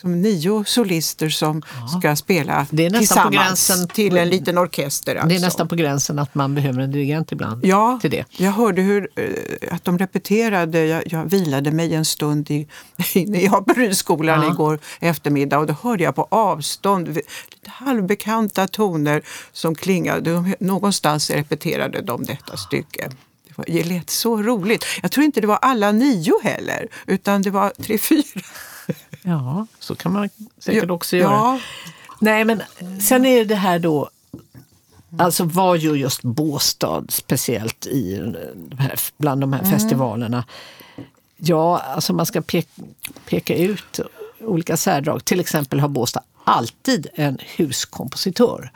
som 0.00 0.22
nio 0.22 0.64
solister 0.66 1.28
som 1.28 1.62
ska 1.98 2.16
spela 2.16 2.66
Det 2.70 2.86
är 2.86 2.90
nästan 2.90 3.24
på 3.24 3.30
tillsammans 3.30 3.68
gränsen- 3.70 3.88
till 3.88 4.16
en 4.16 4.28
liten 4.28 4.58
orkester. 4.58 5.14
Alltså. 5.16 5.28
Det 5.28 5.36
är 5.36 5.40
nästan 5.40 5.68
på 5.68 5.74
gränsen 5.74 6.18
att 6.18 6.34
man 6.34 6.54
behöver 6.54 6.80
en 6.80 6.92
dirigent 6.92 7.32
ibland. 7.32 7.64
Ja, 7.66 7.98
till 8.02 8.10
det. 8.10 8.24
jag 8.36 8.50
hörde 8.52 8.82
hur, 8.82 9.08
eh, 9.16 9.74
att 9.74 9.84
de 9.84 9.98
repeterade. 9.98 10.84
Jag, 10.86 11.02
jag 11.12 11.24
vilade 11.24 11.70
mig 11.70 11.94
en 11.94 12.04
stund 12.04 12.50
i, 12.50 12.66
inne 13.14 13.40
i 13.40 13.46
Haparydsskolan 13.46 14.42
Ja. 14.42 14.52
igår 14.52 14.78
eftermiddag 15.00 15.58
och 15.58 15.66
då 15.66 15.74
hörde 15.82 16.04
jag 16.04 16.14
på 16.14 16.26
avstånd 16.30 17.18
halvbekanta 17.66 18.68
toner 18.68 19.22
som 19.52 19.74
klingade. 19.74 20.20
De- 20.32 20.54
Någonstans 20.60 21.30
repeterade 21.30 22.02
de 22.02 22.24
detta 22.24 22.56
stycke. 22.56 23.10
Det, 23.56 23.82
var, 23.82 23.84
lät 23.88 24.10
så 24.10 24.42
roligt. 24.42 24.84
Jag 25.02 25.12
tror 25.12 25.24
inte 25.24 25.40
det 25.40 25.46
var 25.46 25.58
alla 25.62 25.92
nio 25.92 26.40
heller, 26.42 26.88
utan 27.06 27.42
det 27.42 27.50
var 27.50 27.72
tre, 27.82 27.98
fyra. 27.98 28.22
Ja, 29.22 29.66
så 29.78 29.94
kan 29.94 30.12
man 30.12 30.28
säkert 30.58 30.84
Ja, 30.88 30.94
också 30.94 31.16
göra. 31.16 31.30
ja. 31.32 31.60
Nej, 32.20 32.44
men 32.44 32.62
sen 33.02 33.26
är 33.26 33.44
det 33.44 33.54
här 33.54 33.78
då, 33.78 34.10
alltså 35.18 35.44
vad 35.44 35.78
gör 35.78 35.94
just 35.94 36.22
Båstad 36.22 37.04
speciellt 37.08 37.86
i 37.86 38.16
de 38.56 38.76
här, 38.78 38.98
bland 39.16 39.40
de 39.40 39.52
här 39.52 39.60
Mm. 39.60 39.72
festivalerna? 39.72 40.44
Ja, 41.36 41.78
alltså 41.78 42.12
man 42.12 42.26
ska 42.26 42.40
peka, 42.40 42.82
peka 43.26 43.56
ut 43.56 44.00
olika 44.40 44.76
särdrag. 44.76 45.24
Till 45.24 45.40
exempel 45.40 45.80
har 45.80 45.88
Båstad 45.88 46.22
alltid 46.44 47.06
en 47.14 47.38
huskompositör. 47.56 48.70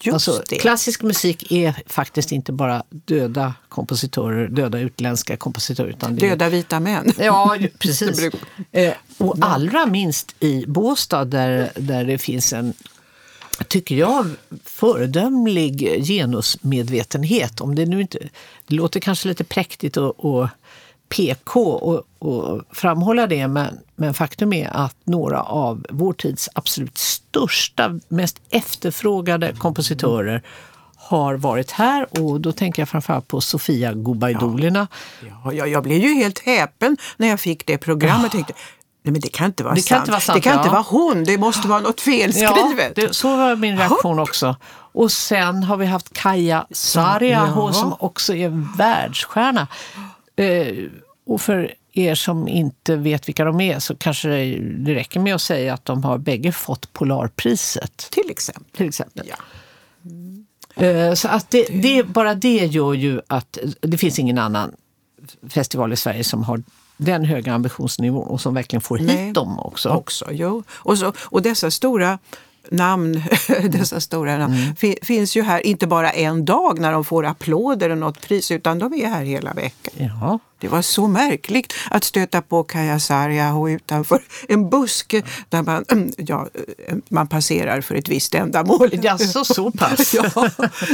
Just 0.00 0.14
alltså, 0.14 0.42
det. 0.48 0.56
Klassisk 0.56 1.02
musik 1.02 1.52
är 1.52 1.82
faktiskt 1.86 2.32
inte 2.32 2.52
bara 2.52 2.82
döda 2.90 3.54
kompositörer, 3.68 4.48
döda 4.48 4.78
utländska 4.78 5.36
kompositörer. 5.36 5.88
Utan 5.88 6.16
det 6.16 6.26
är 6.26 6.30
Döda 6.30 6.48
vita 6.48 6.80
män. 6.80 7.12
Ja, 7.18 7.56
precis. 7.78 8.30
Eh, 8.72 8.92
och 9.18 9.36
allra 9.40 9.86
minst 9.86 10.34
i 10.40 10.64
Båstad 10.66 11.24
där, 11.24 11.72
där 11.74 12.04
det 12.04 12.18
finns 12.18 12.52
en, 12.52 12.74
tycker 13.68 13.94
jag, 13.94 14.26
föredömlig 14.64 16.04
genusmedvetenhet. 16.04 17.60
Om 17.60 17.74
det 17.74 17.86
nu 17.86 18.00
inte, 18.00 18.18
det 18.66 18.74
låter 18.74 19.00
kanske 19.00 19.28
lite 19.28 19.44
präktigt 19.44 19.96
och, 19.96 20.24
och 20.24 20.48
PK 21.08 21.60
och, 21.60 22.02
och 22.18 22.62
framhålla 22.72 23.26
det, 23.26 23.48
men, 23.48 23.78
men 23.96 24.14
faktum 24.14 24.52
är 24.52 24.70
att 24.76 24.96
några 25.04 25.42
av 25.42 25.86
vår 25.90 26.12
tids 26.12 26.48
absolut 26.54 26.98
största, 26.98 28.00
mest 28.08 28.40
efterfrågade 28.50 29.52
kompositörer 29.58 30.42
har 30.96 31.34
varit 31.34 31.70
här 31.70 32.20
och 32.20 32.40
då 32.40 32.52
tänker 32.52 32.82
jag 32.82 32.88
framförallt 32.88 33.28
på 33.28 33.40
Sofia 33.40 33.92
Gubaidulina. 33.92 34.86
Ja, 35.44 35.52
jag, 35.52 35.68
jag 35.68 35.82
blev 35.82 35.98
ju 35.98 36.14
helt 36.14 36.38
häpen 36.38 36.96
när 37.16 37.28
jag 37.28 37.40
fick 37.40 37.66
det 37.66 37.78
programmet. 37.78 38.32
Tänkte, 38.32 38.52
Nej, 39.02 39.12
men 39.12 39.20
det 39.20 39.28
kan 39.28 39.46
inte 39.46 39.64
vara 39.64 39.74
Det 39.74 39.80
kan 39.80 39.96
sant. 39.96 40.00
inte 40.02 40.10
vara 40.10 40.20
sant, 40.20 40.36
det 40.36 40.40
kan 40.40 40.52
ja. 40.52 40.58
inte 40.58 40.70
vara 40.70 40.84
hon. 40.88 41.24
Det 41.24 41.38
måste 41.38 41.68
vara 41.68 41.80
något 41.80 42.00
felskrivet. 42.00 42.92
Ja, 42.96 43.06
det, 43.06 43.14
så 43.14 43.36
var 43.36 43.56
min 43.56 43.78
reaktion 43.78 44.18
också. 44.18 44.56
Och 44.92 45.12
sen 45.12 45.62
har 45.62 45.76
vi 45.76 45.86
haft 45.86 46.12
Kaja 46.12 46.66
Sarjaho 46.70 47.66
Ja. 47.68 47.72
som 47.72 47.94
också 47.98 48.34
är 48.34 48.76
världsstjärna. 48.78 49.66
Eh, 50.36 50.74
och 51.26 51.40
för 51.40 51.74
er 51.92 52.14
som 52.14 52.48
inte 52.48 52.96
vet 52.96 53.28
vilka 53.28 53.44
de 53.44 53.60
är 53.60 53.78
så 53.78 53.96
kanske 53.96 54.28
det, 54.28 54.94
räcker 54.94 55.20
med 55.20 55.34
att 55.34 55.42
säga 55.42 55.74
att 55.74 55.84
de 55.84 56.04
har 56.04 56.18
bägge 56.18 56.52
fått 56.52 56.92
Polarpriset. 56.92 57.96
Till 58.10 58.30
exempel. 58.30 58.64
Till 58.76 58.88
exempel. 58.88 59.30
Ja. 59.30 59.36
Eh, 60.84 61.14
Så 61.14 61.28
att 61.28 61.50
det, 61.50 61.66
det, 61.82 62.02
bara 62.02 62.34
det 62.34 62.66
gör 62.66 62.94
ju 62.94 63.20
att 63.26 63.58
det 63.80 63.98
finns 63.98 64.18
ingen 64.18 64.38
annan 64.38 64.72
festival 65.48 65.92
i 65.92 65.96
Sverige 65.96 66.24
som 66.24 66.42
har 66.42 66.62
den 66.96 67.24
höga 67.24 67.52
ambitionsnivån 67.54 68.28
och 68.28 68.40
som 68.40 68.54
verkligen 68.54 68.80
får 68.80 68.98
Nej. 68.98 69.16
hit 69.26 69.34
dem 69.34 69.58
också. 69.58 69.88
Också, 69.88 70.28
jo. 70.32 70.62
Och, 70.70 70.98
så, 70.98 71.12
och 71.18 71.42
dessa 71.42 71.70
stora 71.70 72.18
namn, 72.70 73.22
dessa 73.68 74.00
stora 74.00 74.38
namn 74.38 74.54
Mm. 74.54 74.76
fi, 74.76 74.98
finns 75.02 75.36
ju 75.36 75.42
här 75.42 75.66
inte 75.66 75.86
bara 75.86 76.10
en 76.10 76.44
dag 76.44 76.78
när 76.78 76.92
de 76.92 77.04
får 77.04 77.26
applåder 77.26 77.90
och 77.90 77.98
något 77.98 78.20
pris 78.20 78.50
utan 78.50 78.78
de 78.78 78.94
är 78.94 79.06
här 79.08 79.24
hela 79.24 79.52
veckan. 79.52 79.92
Ja. 80.20 80.38
Det 80.58 80.68
var 80.68 80.82
så 80.82 81.06
märkligt 81.06 81.74
att 81.90 82.04
stöta 82.04 82.42
på 82.42 82.62
Kaja 82.62 83.00
Sarjaho 83.00 83.68
utanför 83.68 84.22
en 84.48 84.70
buske 84.70 85.22
där 85.48 85.62
man, 85.62 85.84
ja, 86.16 86.48
man 87.08 87.26
passerar 87.26 87.80
för 87.80 87.94
ett 87.94 88.08
visst 88.08 88.34
ändamål. 88.34 88.90
Jaså, 89.02 89.44
så 89.44 89.70
pass? 89.70 90.14
ja, 90.34 90.48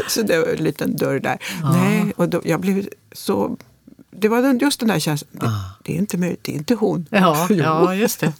så 0.08 0.22
det 0.22 0.38
var 0.38 0.46
en 0.46 0.64
liten 0.64 0.96
dörr 0.96 1.20
där. 1.20 1.38
Nej, 1.72 2.12
och 2.16 2.28
då, 2.28 2.40
jag 2.44 2.60
blev 2.60 2.88
så... 3.12 3.56
Det 4.10 4.28
var 4.28 4.52
just 4.54 4.80
den 4.80 4.88
där 4.88 4.98
känslan. 4.98 5.30
Det, 5.32 5.50
det 5.82 5.94
är 5.94 5.98
inte 5.98 6.18
möjligt, 6.18 6.44
det 6.44 6.52
är 6.52 6.56
inte 6.56 6.74
hon. 6.74 7.06
Ja, 7.10 7.46
ja 7.50 7.94
just 7.94 8.20
det. 8.20 8.32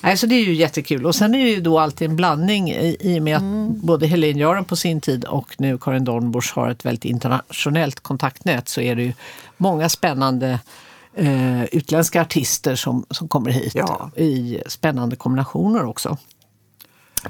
Nej, 0.00 0.16
så 0.16 0.26
det 0.26 0.34
är 0.34 0.44
ju 0.44 0.54
jättekul. 0.54 1.06
Och 1.06 1.14
sen 1.14 1.34
är 1.34 1.44
det 1.44 1.50
ju 1.50 1.60
då 1.60 1.78
alltid 1.78 2.10
en 2.10 2.16
blandning 2.16 2.70
i, 2.70 2.96
i 3.00 3.18
och 3.18 3.22
med 3.22 3.36
att 3.36 3.76
både 3.76 4.06
Helene 4.06 4.40
Jaren 4.40 4.64
på 4.64 4.76
sin 4.76 5.00
tid 5.00 5.24
och 5.24 5.54
nu 5.58 5.78
Karin 5.78 6.04
Dornbusch 6.04 6.52
har 6.54 6.70
ett 6.70 6.84
väldigt 6.84 7.04
internationellt 7.04 8.00
kontaktnät 8.00 8.68
så 8.68 8.80
är 8.80 8.96
det 8.96 9.02
ju 9.02 9.12
många 9.56 9.88
spännande 9.88 10.60
eh, 11.14 11.64
utländska 11.64 12.22
artister 12.22 12.76
som, 12.76 13.06
som 13.10 13.28
kommer 13.28 13.50
hit 13.50 13.74
Ja. 13.74 14.10
i 14.16 14.62
spännande 14.66 15.16
kombinationer 15.16 15.84
också. 15.84 16.18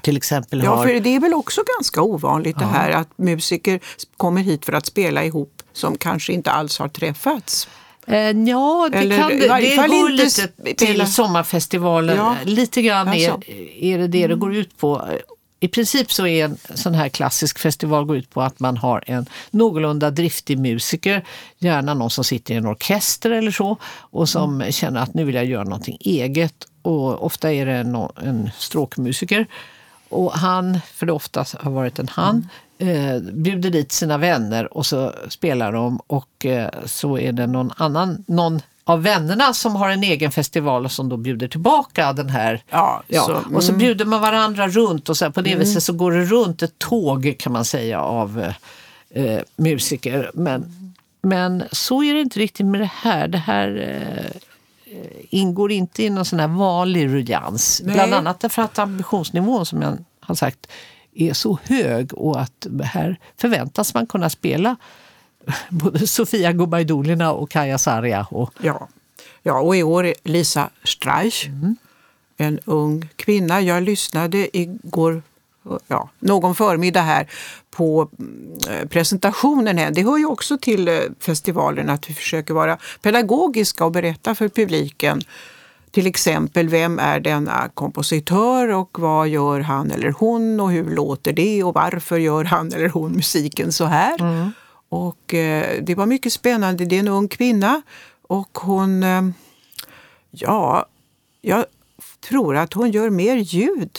Till 0.02 0.16
exempel 0.16 0.62
Ja, 0.62 0.76
har... 0.76 0.86
för 0.86 1.00
det 1.00 1.16
är 1.16 1.20
väl 1.20 1.34
också 1.34 1.62
ganska 1.78 2.02
ovanligt 2.02 2.58
det 2.58 2.64
här 2.64 2.90
att 2.90 3.18
musiker 3.18 3.80
kommer 4.16 4.42
hit 4.42 4.64
för 4.64 4.72
att 4.72 4.86
spela 4.86 5.24
ihop 5.24 5.62
som 5.72 5.98
kanske 5.98 6.32
inte 6.32 6.50
alls 6.50 6.78
har 6.78 6.88
träffats. 6.88 7.68
Eh, 8.06 8.16
ja, 8.30 8.88
det, 8.92 8.98
Eller 8.98 9.16
kan, 9.18 9.28
det, 9.28 9.36
det 9.36 9.76
går 9.76 9.84
inte 9.96 10.12
lite 10.12 10.30
spela- 10.30 10.74
till 10.76 11.06
sommarfestivalen. 11.06 12.16
Ja, 12.16 12.36
Lite 12.44 12.82
grann 12.82 13.08
är, 13.08 13.30
alltså. 13.30 13.50
är 13.80 13.98
det 13.98 14.06
det 14.08 14.26
det 14.26 14.34
går 14.34 14.54
ut 14.54 14.78
på. 14.78 15.08
I 15.60 15.68
princip 15.68 16.12
så 16.12 16.26
är 16.26 16.44
en 16.44 16.56
sån 16.74 16.94
här 16.94 17.08
klassisk 17.08 17.58
festival 17.58 18.04
går 18.04 18.16
ut 18.16 18.30
på 18.30 18.42
att 18.42 18.60
man 18.60 18.76
har 18.76 19.04
en 19.06 19.26
någorlunda 19.50 20.10
driftig 20.10 20.58
musiker, 20.58 21.24
gärna 21.58 21.94
någon 21.94 22.10
som 22.10 22.24
sitter 22.24 22.54
i 22.54 22.56
en 22.56 22.66
orkester 22.66 23.30
eller 23.30 23.50
så 23.50 23.76
och 23.84 24.28
som 24.28 24.64
känner 24.70 25.00
att 25.00 25.14
nu 25.14 25.24
vill 25.24 25.34
jag 25.34 25.44
göra 25.44 25.64
någonting 25.64 25.96
eget. 26.00 26.54
Och 26.82 27.24
ofta 27.26 27.52
är 27.52 27.66
det 27.66 27.84
nå- 27.84 28.12
en 28.24 28.50
stråkmusiker. 28.58 29.46
Och 30.16 30.32
han, 30.32 30.78
för 30.94 31.06
det 31.06 31.12
oftast 31.12 31.54
har 31.54 31.70
varit 31.70 31.98
en 31.98 32.08
han, 32.08 32.48
eh, 32.78 33.18
bjuder 33.32 33.70
dit 33.70 33.92
sina 33.92 34.18
vänner 34.18 34.76
och 34.76 34.86
så 34.86 35.12
spelar 35.28 35.72
de 35.72 36.00
och 36.06 36.46
eh, 36.46 36.70
så 36.84 37.18
är 37.18 37.32
det 37.32 37.46
någon 37.46 37.72
annan, 37.76 38.24
någon 38.26 38.60
av 38.84 39.02
vännerna 39.02 39.54
som 39.54 39.76
har 39.76 39.90
en 39.90 40.02
egen 40.02 40.32
festival 40.32 40.84
och 40.84 40.92
som 40.92 41.08
då 41.08 41.16
bjuder 41.16 41.48
tillbaka 41.48 42.12
den 42.12 42.28
här. 42.28 42.62
Ja, 42.70 43.02
Ja, 43.08 43.22
så, 43.22 43.56
och 43.56 43.64
så 43.64 43.72
mm. 43.72 43.78
bjuder 43.78 44.04
man 44.04 44.20
varandra 44.20 44.68
runt 44.68 45.08
och 45.08 45.16
så 45.16 45.24
här, 45.24 45.32
på 45.32 45.40
det 45.40 45.54
viset 45.54 45.82
så 45.82 45.92
går 45.92 46.12
det 46.12 46.24
runt 46.24 46.62
ett 46.62 46.78
tåg 46.78 47.36
kan 47.38 47.52
man 47.52 47.64
säga 47.64 48.00
av 48.00 48.52
eh, 49.10 49.40
musiker. 49.56 50.30
Men, 50.34 50.94
men 51.22 51.64
så 51.72 52.02
är 52.02 52.14
det 52.14 52.20
inte 52.20 52.38
riktigt 52.38 52.66
med 52.66 52.80
det 52.80 52.90
här. 52.94 53.28
Det 53.28 53.38
här 53.38 53.68
eh, 53.78 54.40
ingår 55.30 55.72
inte 55.72 56.02
i 56.02 56.10
någon 56.10 56.24
sån 56.24 56.40
här 56.40 56.48
vanlig 56.48 57.06
rullians. 57.06 57.82
Nej. 57.84 57.94
Bland 57.94 58.14
annat 58.14 58.40
därför 58.40 58.62
att 58.62 58.78
ambitionsnivån 58.78 59.66
som 59.66 59.82
jag 59.82 59.98
har 60.20 60.34
sagt 60.34 60.66
är 61.14 61.32
så 61.32 61.58
hög 61.62 62.14
och 62.14 62.40
att 62.40 62.66
här 62.82 63.20
förväntas 63.36 63.94
man 63.94 64.06
kunna 64.06 64.30
spela 64.30 64.76
både 65.68 66.06
Sofia 66.06 66.52
Gubaidulina 66.52 67.32
och 67.32 67.50
Kaja 67.50 67.78
Sarjaho. 67.78 68.48
Ja. 68.60 68.88
ja, 69.42 69.60
och 69.60 69.76
i 69.76 69.82
år 69.82 70.14
Lisa 70.22 70.70
Streich, 70.84 71.46
en 72.36 72.58
ung 72.64 73.08
kvinna. 73.16 73.60
Jag 73.60 73.82
lyssnade 73.82 74.58
igår, 74.58 75.22
ja, 75.86 76.08
någon 76.18 76.54
förmiddag 76.54 77.02
här 77.02 77.30
på 77.70 78.08
mm, 78.18 78.88
presentationen. 78.88 79.78
här. 79.78 79.90
Det 79.90 80.02
hör 80.02 80.18
ju 80.18 80.26
också 80.26 80.58
till 80.58 80.88
eh, 80.88 80.98
festivalen 81.20 81.90
att 81.90 82.10
vi 82.10 82.14
försöker 82.14 82.54
vara 82.54 82.78
pedagogiska 83.02 83.84
och 83.84 83.92
berätta 83.92 84.34
för 84.34 84.48
publiken 84.48 85.22
till 85.96 86.06
exempel, 86.06 86.68
vem 86.68 86.98
är 86.98 87.20
denna 87.20 87.68
kompositör 87.74 88.68
och 88.68 88.98
vad 88.98 89.28
gör 89.28 89.60
han 89.60 89.90
eller 89.90 90.10
hon 90.18 90.60
och 90.60 90.70
hur 90.70 90.94
låter 90.94 91.32
det 91.32 91.64
och 91.64 91.74
varför 91.74 92.16
gör 92.16 92.44
han 92.44 92.72
eller 92.72 92.88
hon 92.88 93.12
musiken 93.12 93.72
så 93.72 93.84
här? 93.84 94.20
Och 94.88 95.34
eh, 95.34 95.82
det 95.82 95.94
var 95.94 96.06
mycket 96.06 96.32
spännande. 96.32 96.84
Det 96.84 96.96
är 96.96 97.00
en 97.00 97.08
ung 97.08 97.28
kvinna 97.28 97.82
och 98.22 98.58
hon, 98.58 99.02
eh, 99.02 99.22
ja, 100.30 100.86
jag 101.40 101.64
tror 102.28 102.56
att 102.56 102.72
hon 102.72 102.90
gör 102.90 103.10
mer 103.10 103.36
ljud, 103.36 103.98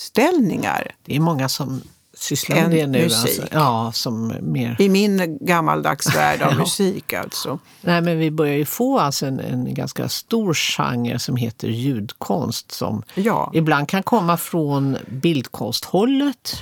sammanställningar. 0.00 0.90
Det 1.04 1.16
är 1.16 1.20
många 1.20 1.48
som 1.48 1.82
sysslar 2.14 2.56
med 2.56 2.70
det 2.70 2.86
nu. 2.86 3.02
musik. 3.02 3.40
Alltså. 3.40 3.54
Ja, 3.56 3.92
som 3.94 4.34
mer... 4.40 4.76
I 4.78 4.88
min 4.88 5.38
gammaldags 5.40 6.16
värld 6.16 6.42
av 6.42 6.54
musik 6.58 7.12
alltså. 7.12 7.58
Nej, 7.80 8.00
men 8.02 8.18
vi 8.18 8.30
börjar 8.30 8.56
ju 8.56 8.64
få 8.64 8.98
alltså 8.98 9.26
en, 9.26 9.40
en 9.40 9.74
ganska 9.74 10.08
stor 10.08 10.54
genre 10.54 11.18
som 11.18 11.36
heter 11.36 11.68
ljudkonst 11.68 12.72
som 12.72 13.02
Ja. 13.14 13.50
ibland 13.54 13.88
kan 13.88 14.02
komma 14.02 14.36
från 14.36 14.96
bildkonsthållet. 15.08 16.56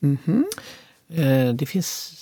Mhm. 0.00 0.44
Eh, 1.14 1.54
Det 1.54 1.66
finns 1.66 2.12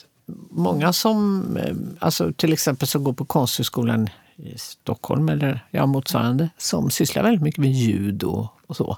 många 0.51 0.93
som, 0.93 1.45
eh, 1.57 1.75
alltså 1.99 2.33
till 2.33 2.53
exempel 2.53 2.89
som 2.89 3.05
går 3.05 3.13
på 3.13 3.25
Konsthögskolan 3.25 4.09
i 4.37 4.59
Stockholm 4.59 5.29
eller 5.29 5.67
ja, 5.71 5.87
motsvarande 5.87 6.49
som 6.59 6.91
sysslar 6.91 7.23
väldigt 7.23 7.43
mycket 7.43 7.61
med 7.61 7.73
ljud 7.73 8.23
och, 8.25 8.47
och 8.67 8.77
så. 8.77 8.97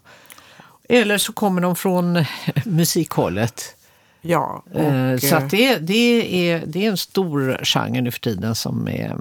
Eller 0.92 1.18
så 1.18 1.32
kommer 1.32 1.60
de 1.60 1.76
från 1.76 2.24
musikhållet. 2.64 3.76
Ja, 4.24 4.64
och, 4.74 4.80
Eh, 4.80 5.18
Så 5.18 5.36
eh, 5.36 5.46
det, 5.50 5.76
det, 5.76 6.50
är, 6.50 6.62
det 6.66 6.86
är 6.86 6.90
en 6.90 6.96
stor 6.96 7.60
genre 7.64 8.00
nu 8.00 8.10
för 8.10 8.20
tiden 8.20 8.54
som 8.54 8.88
är... 8.88 9.16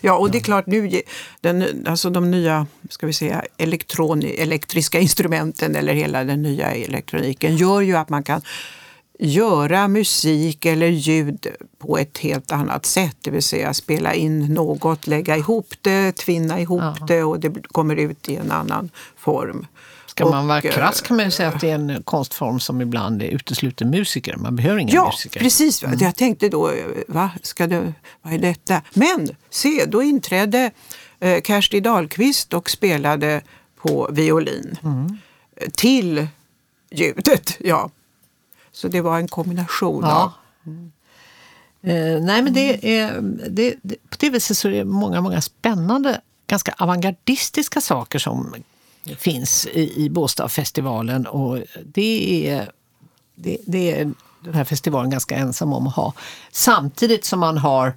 Ja, 0.00 0.14
och 0.16 0.30
det 0.30 0.38
är 0.38 0.42
klart 0.42 0.66
nu, 0.66 1.02
den, 1.40 1.86
alltså 1.86 2.10
de 2.10 2.30
nya 2.30 2.66
ska 2.90 3.06
vi 3.06 3.12
säga, 3.12 3.44
elektron, 3.56 4.22
elektriska 4.22 5.00
instrumenten 5.00 5.76
eller 5.76 5.92
hela 5.94 6.24
den 6.24 6.42
nya 6.42 6.70
elektroniken 6.74 7.56
gör 7.56 7.80
ju 7.80 7.96
att 7.96 8.08
man 8.08 8.22
kan 8.22 8.42
göra 9.18 9.88
musik 9.88 10.64
eller 10.66 10.86
ljud 10.86 11.46
på 11.78 11.98
ett 11.98 12.18
helt 12.18 12.52
annat 12.52 12.86
sätt. 12.86 13.16
Det 13.20 13.30
vill 13.30 13.42
säga 13.42 13.74
spela 13.74 14.14
in 14.14 14.54
något, 14.54 15.06
lägga 15.06 15.36
ihop 15.36 15.74
det, 15.80 16.12
tvinna 16.12 16.60
ihop 16.60 16.80
Ja. 17.00 17.06
det 17.08 17.22
och 17.22 17.40
det 17.40 17.52
kommer 17.72 17.96
ut 17.96 18.28
i 18.28 18.36
en 18.36 18.50
annan 18.52 18.90
form. 19.16 19.66
Ska 20.12 20.24
man 20.30 20.46
vara 20.48 20.58
Och, 20.58 20.64
eh, 20.64 20.72
krass 20.72 21.00
kan 21.00 21.16
man 21.16 21.24
ju 21.24 21.30
säga 21.30 21.48
att 21.48 21.60
det 21.60 21.70
är 21.70 21.74
en 21.74 22.02
konstform 22.02 22.60
som 22.60 22.80
ibland 22.80 23.22
utesluter 23.22 23.84
musiker. 23.84 24.36
Man 24.36 24.56
behöver 24.56 24.78
inga 24.78 24.92
Ja, 24.94 25.06
musiker. 25.06 25.40
precis. 25.40 25.82
Jag 26.00 26.16
tänkte 26.16 26.48
då, 26.48 26.72
va, 27.08 27.30
ska 27.42 27.66
det, 27.66 27.92
vad 28.22 28.32
är 28.32 28.38
detta? 28.38 28.82
Men 28.94 29.28
se, 29.50 29.84
då 29.88 30.02
inträdde 30.02 30.70
eh, 31.20 31.42
Kersti 31.42 31.80
Dahlqvist 31.80 32.54
och 32.54 32.70
spelade 32.70 33.42
på 33.82 34.08
violin 34.12 34.78
eh, 35.56 35.68
till 35.72 36.26
ljudet. 36.90 37.56
Ja. 37.60 37.90
Så 38.72 38.88
det 38.88 39.00
var 39.00 39.18
en 39.18 39.28
kombination 39.28 40.02
Ja. 40.04 40.22
av... 40.22 40.32
Eh, 41.90 42.20
nej, 42.22 42.42
men 42.42 42.52
det 42.52 42.98
är, 42.98 43.20
det, 43.50 43.74
det, 43.82 43.96
på 44.10 44.16
det 44.18 44.30
viset 44.30 44.58
så 44.58 44.68
är 44.68 44.72
det 44.72 44.84
många, 44.84 45.20
många 45.20 45.40
spännande, 45.40 46.20
ganska 46.46 46.74
avantgardistiska 46.78 47.80
saker 47.80 48.18
som 48.18 48.54
finns 49.18 49.66
i, 49.66 50.04
i 50.04 50.10
Båstadfestivalen 50.10 51.26
och 51.26 51.58
det 51.84 52.48
är, 52.48 52.70
det, 53.34 53.58
det 53.66 54.00
är 54.00 54.12
den 54.40 54.54
här 54.54 54.64
festivalen 54.64 55.10
ganska 55.10 55.36
ensam 55.36 55.72
om 55.72 55.86
att 55.86 55.94
ha. 55.94 56.12
Samtidigt 56.52 57.24
som 57.24 57.40
man 57.40 57.58
har, 57.58 57.94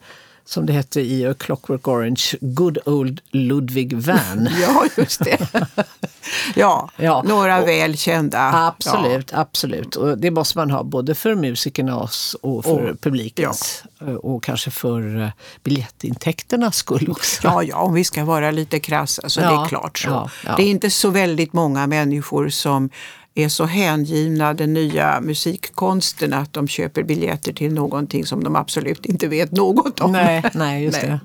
som 0.47 0.65
det 0.65 0.73
hette 0.73 1.01
i 1.01 1.25
A 1.27 1.33
Clockwork 1.39 1.87
Orange, 1.87 2.21
Good 2.41 2.77
Old 2.85 3.21
Ludwig 3.31 3.93
van. 3.93 4.49
Ja, 4.61 4.85
just 4.97 5.23
det. 5.23 5.47
ja, 6.55 6.89
Ja, 6.97 7.23
några 7.27 7.61
och- 7.61 7.67
väl 7.67 7.97
kända. 7.97 8.39
Absolut, 8.67 9.33
absolut. 9.33 9.95
Och 9.95 10.17
det 10.17 10.31
måste 10.31 10.57
man 10.57 10.71
ha 10.71 10.83
både 10.83 11.15
för 11.15 11.35
musikernas 11.35 12.35
och 12.41 12.63
för 12.63 12.89
Och- 12.91 13.01
publikens. 13.01 13.83
Och 14.21 14.43
kanske 14.43 14.71
för 14.71 15.21
eh, 15.21 15.29
biljettintäkternas 15.63 16.75
skull 16.75 17.09
också. 17.11 17.41
Ja, 17.43 17.63
ja, 17.63 17.77
om 17.77 17.93
vi 17.93 18.03
ska 18.03 18.23
vara 18.25 18.51
lite 18.51 18.79
krassa 18.79 19.29
så 19.29 19.39
det 19.39 19.45
Ja, 19.45 19.63
är 19.65 19.69
klart 19.69 19.97
så. 19.99 20.09
ja, 20.09 20.29
ja. 20.45 20.53
Det 20.57 20.63
är 20.63 20.67
inte 20.67 20.89
så 20.89 21.09
väldigt 21.09 21.53
många 21.53 21.87
människor 21.87 22.49
som 22.49 22.89
är 23.37 23.49
så 23.49 23.65
hängivna 23.65 24.53
den 24.53 24.73
nya 24.73 25.21
musikkonsten 25.21 26.33
att 26.33 26.53
de 26.53 26.67
köper 26.67 27.03
biljetter 27.03 27.53
till 27.53 27.73
någonting 27.73 28.25
som 28.25 28.43
de 28.43 28.55
absolut 28.55 29.05
inte 29.05 29.27
vet 29.27 29.51
något 29.51 29.99
om. 29.99 30.11
Nej, 30.11 30.43
nej, 30.53 30.83
just 30.83 30.97
Nej. 31.01 31.09
det. 31.11 31.19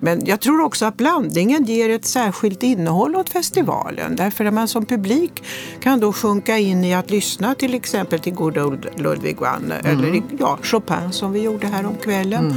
Men 0.00 0.26
jag 0.26 0.40
tror 0.40 0.60
också 0.60 0.84
att 0.86 0.96
blandningen 0.96 1.64
ger 1.64 1.88
ett 1.90 2.04
särskilt 2.04 2.62
innehåll 2.62 3.16
åt 3.16 3.28
festivalen. 3.30 4.16
Därför 4.16 4.44
att 4.44 4.54
man 4.54 4.68
som 4.68 4.86
publik 4.86 5.42
kan 5.80 6.00
då 6.00 6.12
sjunka 6.12 6.58
in 6.58 6.84
i 6.84 6.94
att 6.94 7.10
lyssna 7.10 7.54
till 7.54 7.74
exempel 7.74 8.18
till 8.20 8.34
Good 8.34 8.58
Old 8.58 8.86
Ludwig 8.96 9.36
van 9.40 9.72
eller 9.84 10.14
i- 10.14 10.22
ja, 10.38 10.58
Chopin 10.62 11.12
som 11.12 11.32
vi 11.32 11.40
gjorde 11.42 11.66
här 11.66 11.86
om 11.86 11.94
kvällen. 11.96 12.54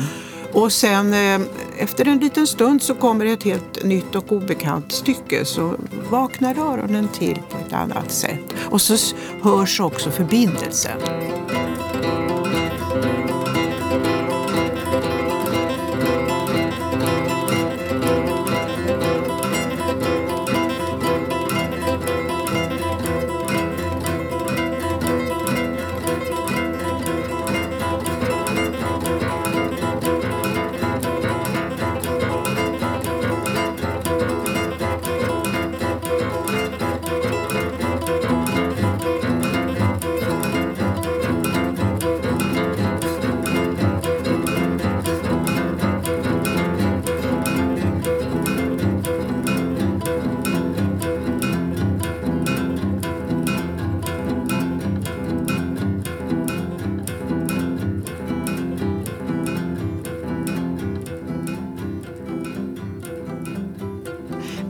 Och 0.55 0.71
sen 0.71 1.13
eh, 1.13 1.47
efter 1.77 2.07
en 2.07 2.19
liten 2.19 2.47
stund 2.47 2.81
så 2.81 2.95
kommer 2.95 3.25
ett 3.25 3.43
helt 3.43 3.83
nytt 3.83 4.15
och 4.15 4.31
obekant 4.31 4.91
stycke 4.91 5.45
så 5.45 5.75
vaknar 6.09 6.59
öronen 6.59 7.07
till 7.07 7.39
på 7.49 7.57
ett 7.67 7.73
annat 7.73 8.11
sätt. 8.11 8.55
Och 8.69 8.81
så 8.81 9.15
hörs 9.41 9.79
också 9.79 10.11
förbindelsen. 10.11 10.97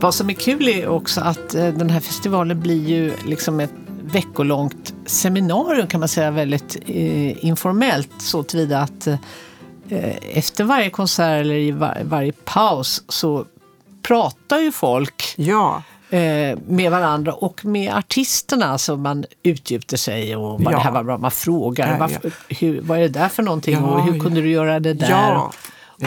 Vad 0.06 0.14
som 0.14 0.30
är 0.30 0.34
kul 0.34 0.68
är 0.68 0.88
också 0.88 1.20
att 1.20 1.54
eh, 1.54 1.68
den 1.68 1.90
här 1.90 2.00
festivalen 2.00 2.60
blir 2.60 2.88
ju 2.88 3.12
liksom 3.24 3.60
ett 3.60 3.72
veckolångt 4.02 4.94
seminarium 5.06 5.86
kan 5.86 6.00
man 6.00 6.08
säga, 6.08 6.30
väldigt 6.30 6.76
eh, 6.86 7.44
informellt 7.44 8.10
så 8.18 8.42
tillvida 8.42 8.80
att 8.80 9.06
eh, 9.06 9.18
efter 10.36 10.64
varje 10.64 10.90
konsert 10.90 11.40
eller 11.40 11.54
i 11.54 11.70
var, 11.70 11.98
varje 12.04 12.32
paus 12.32 13.02
så 13.08 13.44
pratar 14.02 14.58
ju 14.58 14.72
folk 14.72 15.34
Ja, 15.36 15.82
eh, 16.10 16.58
med 16.68 16.90
varandra 16.90 17.32
och 17.32 17.64
med 17.64 17.94
artisterna. 17.94 18.78
Så 18.78 18.96
man 18.96 19.24
utgjuter 19.42 19.96
sig 19.96 20.36
och 20.36 20.60
vad 20.60 20.72
Ja. 20.72 20.76
det 20.76 20.82
här 20.82 20.92
var 20.92 21.04
bra. 21.04 21.18
Man 21.18 21.30
frågar 21.30 21.92
Ja, 21.92 21.96
varför, 21.98 22.32
hur, 22.48 22.80
vad 22.80 22.98
är 22.98 23.02
det 23.02 23.08
där 23.08 23.28
för 23.28 23.42
någonting 23.42 23.84
och 23.84 24.02
hur 24.02 24.20
kunde 24.20 24.40
du 24.40 24.50
göra 24.50 24.80
det 24.80 24.94
där? 24.94 25.40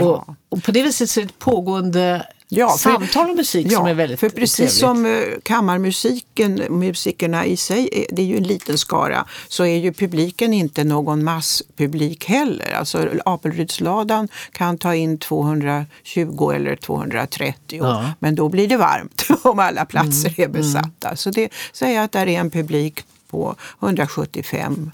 Och, 0.02 0.28
och 0.50 0.64
på 0.64 0.72
det 0.72 0.82
viset 0.84 1.10
så 1.10 1.20
är 1.20 1.24
det 1.24 1.30
ett 1.30 1.40
pågående 1.40 2.26
Ja, 2.52 2.70
för- 2.70 2.78
samtal 2.92 3.30
om 3.30 3.36
musik 3.36 3.72
som 3.74 3.86
är 3.86 3.94
väldigt 3.94 4.20
för 4.20 4.30
precis 4.30 4.56
trevligt. 4.56 4.74
som 4.76 5.06
eh, 5.06 5.40
kammarmusiken, 5.44 6.62
musikerna 6.70 7.46
i 7.46 7.58
sig, 7.58 7.90
är- 7.92 8.16
det 8.16 8.22
är 8.22 8.26
ju 8.26 8.38
en 8.38 8.44
liten 8.44 8.78
skara, 8.78 9.26
så 9.48 9.64
är 9.66 9.78
ju 9.78 9.94
publiken 9.94 10.54
inte 10.54 10.84
någon 10.84 11.24
masspublik 11.24 12.26
heller. 12.26 12.72
Alltså 12.74 13.10
Apelrydsladan 13.26 14.28
kan 14.52 14.78
ta 14.78 14.96
in 14.96 15.18
220 15.18 16.52
eller 16.56 16.76
230, 16.76 17.80
Ja. 17.84 18.12
men 18.20 18.36
då 18.36 18.50
blir 18.50 18.68
det 18.68 18.78
varmt 18.78 19.28
om 19.44 19.60
alla 19.60 19.86
platser 19.86 20.40
är 20.40 20.48
besatta. 20.48 21.16
Så 21.16 21.30
det 21.30 21.50
säger 21.74 22.02
att 22.02 22.12
där 22.12 22.28
är 22.28 22.40
en 22.40 22.50
publik 22.52 23.04
på 23.30 23.56
175 23.80 24.92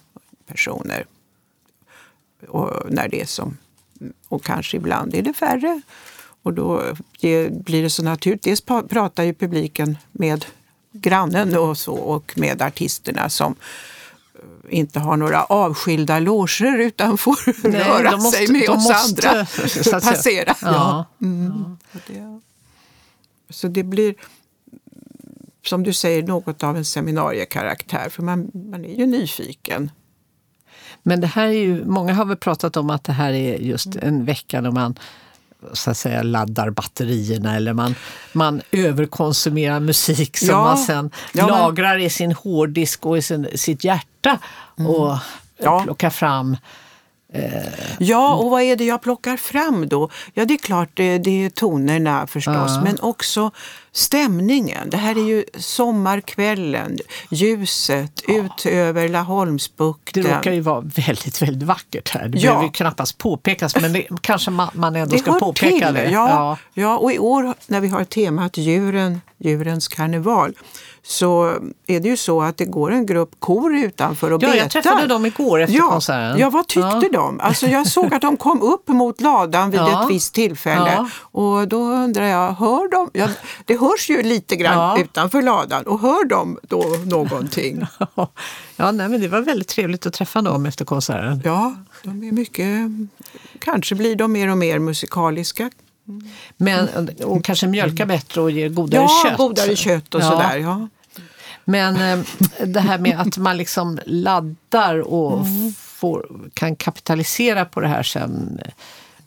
personer. 0.48 1.06
Och 2.48 2.72
när 2.89 3.08
det 3.08 3.22
är 3.22 3.26
som, 3.26 3.58
och 4.28 4.44
kanske 4.44 4.78
ibland 4.78 5.15
är 5.15 5.22
det 5.22 5.34
färre. 5.34 5.82
Och 6.45 6.53
då 6.53 6.81
blir 7.49 7.84
det 7.84 7.89
så 7.89 8.03
naturligt. 8.03 8.43
Dels 8.43 8.62
pratar 8.89 9.23
ju 9.23 9.34
publiken 9.34 9.97
med 10.12 10.45
grannen 10.91 11.58
och 11.58 11.77
så 11.77 11.93
och 11.93 12.34
med 12.38 12.62
artisterna 12.62 13.29
som 13.29 13.55
eh, 14.36 14.77
inte 14.79 14.99
har 14.99 15.17
några 15.17 15.43
avskilda 15.43 16.19
loger 16.19 16.77
utan 16.79 17.17
får 17.17 17.38
Nej, 17.69 17.81
röra 17.84 18.12
måste- 18.17 18.38
sig 18.38 18.47
med 18.51 18.69
oss 18.69 18.89
måste, 18.89 19.29
andra. 19.29 19.45
Passera. 20.01 20.55
Ja. 20.62 20.67
Ja. 20.71 21.05
Mm. 21.21 21.77
Det, 22.08 22.39
så 23.49 23.67
det 23.67 23.84
blir 23.84 24.15
som 25.65 25.84
du 25.84 25.93
säger 25.93 26.23
något 26.23 26.63
av 26.63 26.77
en 26.77 26.86
seminariekaraktär 26.86 28.10
för 28.10 28.23
man, 28.23 28.51
man 28.53 28.86
är 28.86 28.95
ju 28.95 29.05
nyfiken. 29.05 29.91
Men 31.03 31.21
det 31.21 31.27
här 31.27 31.47
är 31.47 31.51
ju, 31.51 31.86
många 31.86 32.13
har 32.13 32.25
väl 32.25 32.38
pratat 32.38 32.77
om 32.77 32.89
att 32.89 33.03
det 33.03 33.13
här 33.13 33.34
är 33.34 33.58
just 33.58 33.95
en 33.95 34.25
vecka 34.25 34.62
då 34.62 34.71
man 34.71 34.95
så 35.74 35.91
att 35.91 35.98
säga 35.98 36.24
laddar 36.24 36.70
batterierna 36.70 37.56
eller 37.56 37.74
man, 37.74 37.96
man 38.34 38.62
överkonsumerar 38.72 39.80
musik 39.80 40.38
som 40.38 40.48
Ja. 40.48 40.63
man 40.63 40.78
sen 40.78 41.12
Ja, 41.34 41.46
men- 41.48 41.56
lagrar 41.60 41.98
i 41.98 42.10
sin 42.10 42.32
hårddisk 42.32 43.06
och 43.06 43.18
i 43.18 43.22
sin, 43.22 43.48
sitt 43.56 43.84
hjärta 43.84 44.39
och 44.76 45.08
Mm. 45.08 45.20
Ja. 45.58 45.82
plockar 45.84 46.10
fram. 46.10 46.58
Ja, 48.00 48.34
och 48.36 48.50
vad 48.50 48.62
är 48.62 48.76
det 48.76 48.86
jag 48.86 49.02
plockar 49.02 49.38
fram 49.38 49.88
då? 49.88 50.10
Ja, 50.34 50.45
det 50.45 50.54
är 50.54 50.58
klart 50.58 50.89
det, 50.93 51.17
det 51.17 51.45
är 51.45 51.50
tonerna 51.50 52.28
förstås, 52.28 52.54
Ja. 52.56 52.82
men 52.84 53.00
också 53.02 53.52
stämningen. 53.91 54.89
Det 54.89 54.98
här 54.98 55.15
är 55.17 55.24
ju 55.28 55.43
sommarkvällen, 55.58 56.98
ljuset 57.32 58.21
ut 58.28 58.65
över 58.65 59.10
Laholmsbukten. 59.10 60.24
Det 60.24 60.38
råkar 60.38 60.52
ju 60.52 60.60
vara 60.62 60.82
väldigt, 60.82 61.41
väldigt 61.41 61.63
vackert 61.67 62.10
här. 62.10 62.28
Det 62.28 62.38
Ja. 62.38 62.50
behöver 62.50 62.65
ju 62.65 62.71
knappast 62.71 63.17
påpekas, 63.17 63.76
men 63.82 63.93
det, 63.93 64.08
kanske 64.21 64.52
man, 64.52 64.69
man 64.74 64.95
ändå 64.95 65.13
Det 65.15 65.19
ska 65.21 65.34
påpeka 65.39 65.86
till, 65.86 65.93
det. 65.95 66.10
Ja, 66.10 66.58
ja. 66.74 66.98
och 66.98 67.12
i 67.12 67.19
år 67.19 67.54
när 67.67 67.80
vi 67.82 67.88
har 67.88 68.04
temat 68.04 68.58
djuren, 68.58 69.21
djurens 69.38 69.88
karneval 69.88 70.54
så 71.08 71.54
är 71.88 72.00
det 72.00 72.08
ju 72.10 72.18
så 72.18 72.41
att 72.41 72.58
det 72.58 72.65
går 72.65 72.91
en 72.91 73.06
grupp 73.06 73.32
kor 73.39 73.76
utanför 73.76 74.32
och 74.34 74.44
Ja, 74.44 74.48
betar. 74.48 74.56
jag 74.62 74.72
träffade 74.72 75.08
dem 75.08 75.26
igår 75.26 75.60
efter 75.62 75.78
ja, 75.78 75.89
konserten. 75.89 76.39
Ja, 76.39 76.50
vad 76.50 76.68
tyckte 76.68 77.00
Ja. 77.02 77.10
de? 77.12 77.39
Alltså 77.39 77.68
jag 77.68 77.88
såg 77.88 78.13
att 78.13 78.22
de 78.22 78.38
kom 78.38 78.62
upp 78.62 78.88
mot 78.88 79.22
ladan 79.22 79.72
vid 79.72 79.80
Ja. 79.80 80.04
ett 80.04 80.10
visst 80.10 80.34
tillfälle 80.34 80.94
Ja. 80.96 81.10
och 81.22 81.68
då 81.68 81.78
undrar 81.78 82.26
jag, 82.26 82.52
hör 82.52 82.91
de? 82.91 83.10
Ja, 83.13 83.28
det 83.65 83.78
hörs 83.80 84.10
ju 84.10 84.24
lite 84.24 84.56
grann 84.56 84.78
Ja. 84.78 85.04
utanför 85.04 85.41
ladan 85.41 85.84
och 85.84 86.00
hör 86.00 86.26
de 86.26 86.60
då 86.63 86.84
någonting? 87.06 87.86
Ja, 88.78 88.91
nej, 88.91 89.10
men 89.10 89.22
det 89.22 89.28
var 89.28 89.41
väldigt 89.41 89.68
trevligt 89.68 90.06
att 90.06 90.13
träffa 90.13 90.41
dem 90.41 90.65
efter 90.65 90.86
konserten. 90.86 91.41
Ja, 91.46 91.76
de 92.04 92.24
är 92.24 92.32
mycket, 92.32 92.68
kanske 93.60 93.96
blir 93.96 94.15
de 94.15 94.32
mer 94.32 94.48
och 94.52 94.58
mer 94.58 94.80
musikaliska. 94.80 95.70
Men, 96.58 97.10
och 97.24 97.44
kanske 97.44 97.68
mjölka 97.68 98.06
bättre 98.06 98.41
och 98.41 98.52
ge 98.52 98.70
godare 98.70 99.02
Ja, 99.02 99.24
kött. 99.30 99.38
godare 99.38 99.76
kött 99.76 100.15
och 100.15 100.22
Ja. 100.22 100.30
sådär. 100.32 100.58
Ja. 100.58 100.88
Men 101.65 101.95
eh, 102.19 102.25
det 102.65 102.80
här 102.80 102.97
med 102.97 103.19
att 103.19 103.38
man 103.38 103.58
liksom 103.58 103.99
laddar 104.06 104.99
och 104.99 105.45
Mm. 105.47 105.73
får, 105.73 106.25
kan 106.54 106.75
kapitalisera 106.75 107.65
på 107.65 107.80
det 107.82 107.88
här 107.88 108.04
sen. 108.04 108.60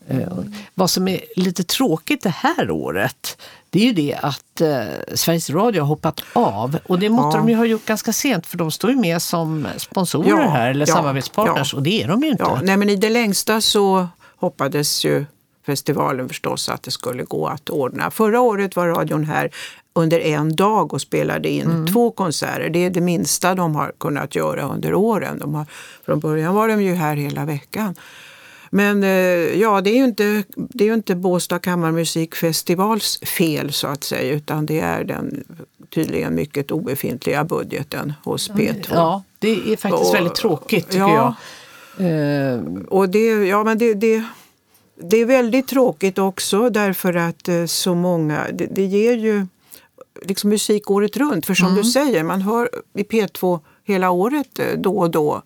Eh, 0.08 0.28
vad 0.74 0.90
som 0.90 1.08
är 1.08 1.20
lite 1.36 1.64
tråkigt 1.64 2.22
det 2.22 2.34
här 2.36 2.70
året, 2.70 3.40
det 3.70 3.80
är 3.80 3.84
ju 3.84 3.92
det 3.92 4.14
att 4.22 4.60
eh, 4.60 5.14
Sveriges 5.14 5.50
Radio 5.50 5.80
har 5.82 5.86
hoppat 5.88 6.20
av. 6.32 6.78
Och 6.86 6.98
det 6.98 7.08
måste 7.08 7.38
Ja. 7.38 7.42
de 7.42 7.48
ju 7.50 7.56
ha 7.56 7.64
gjort 7.64 7.84
ganska 7.86 8.12
sent 8.12 8.46
för 8.46 8.58
de 8.58 8.70
står 8.70 8.90
ju 8.90 8.96
med 8.96 9.22
som 9.22 9.66
sponsorer 9.76 10.28
Ja, 10.28 10.48
här, 10.50 10.70
eller 10.70 10.86
ja, 10.88 10.94
samarbetspartners, 10.94 11.74
och 11.74 11.82
det 11.82 12.02
är 12.02 12.08
de 12.08 12.22
ju 12.22 12.28
inte. 12.30 12.60
Nej, 12.62 12.76
men 12.76 12.88
I 12.88 12.96
det 12.96 13.10
längsta 13.10 13.60
så 13.60 14.08
hoppades 14.36 15.04
ju 15.04 15.24
festivalen 15.66 16.28
förstås 16.28 16.68
att 16.68 16.82
det 16.82 16.90
skulle 16.90 17.22
gå 17.22 17.46
att 17.46 17.70
ordna. 17.70 18.10
Förra 18.10 18.40
året 18.40 18.76
var 18.76 18.86
radion 18.86 19.24
här 19.24 19.50
under 19.92 20.20
en 20.20 20.56
dag 20.56 20.94
och 20.94 21.00
spelade 21.00 21.48
in 21.48 21.62
Mm. 21.70 21.86
två 21.86 22.10
konserter. 22.10 22.68
Det 22.70 22.78
är 22.84 22.90
det 22.90 23.00
minsta 23.00 23.54
de 23.54 23.74
har 23.74 23.92
kunnat 23.98 24.34
göra 24.34 24.62
under 24.62 24.94
åren. 24.94 25.38
De 25.38 25.54
har, 25.54 25.66
från 26.06 26.20
början 26.20 26.54
var 26.54 26.68
de 26.68 26.82
ju 26.82 26.94
här 26.94 27.16
hela 27.16 27.44
veckan. 27.44 27.94
Men 28.70 29.02
eh, 29.02 29.08
ja, 29.60 29.80
det 29.80 29.90
är 29.90 29.96
ju 29.96 30.04
inte, 30.04 30.42
det 30.56 30.88
är 30.88 30.94
inte 30.94 31.14
Båstad 31.14 31.58
kammarmusikfestivals 31.58 33.18
fel 33.18 33.72
så 33.72 33.86
att 33.86 34.04
säga 34.04 34.32
utan 34.34 34.66
det 34.66 34.80
är 34.80 35.04
den 35.04 35.44
tydligen 35.94 36.34
mycket 36.34 36.70
obefintliga 36.70 37.44
budgeten 37.44 38.12
hos 38.24 38.50
P2. 38.50 38.86
Ja, 38.90 39.22
det 39.38 39.50
är 39.72 39.76
faktiskt 39.76 40.08
Och- 40.08 40.14
väldigt 40.14 40.34
tråkigt 40.34 40.86
tycker 40.88 40.98
ja. 40.98 41.34
jag. 41.98 42.54
Eh, 42.54 42.60
Och 42.88 43.08
det, 43.08 43.26
ja, 43.46 43.64
men 43.64 43.78
det, 43.78 43.94
det, 43.94 44.22
det 45.02 45.16
är 45.16 45.24
väldigt 45.26 45.68
tråkigt 45.68 46.18
också 46.18 46.70
därför 46.70 47.14
att 47.14 47.48
eh, 47.48 47.64
så 47.66 47.94
många, 47.94 48.46
det, 48.52 48.66
det 48.66 48.84
ger 48.84 49.16
ju 49.16 49.46
liksom 50.22 50.50
musik 50.50 50.90
året 50.90 51.16
runt. 51.16 51.46
För 51.46 51.54
som 51.54 51.66
Mm. 51.66 51.78
du 51.82 51.84
säger, 51.84 52.22
man 52.22 52.42
hör 52.42 52.70
i 52.94 53.02
P2 53.02 53.60
hela 53.84 54.10
året 54.10 54.58
eh, 54.58 54.66
då 54.78 54.98
och 54.98 55.10
då 55.10 55.42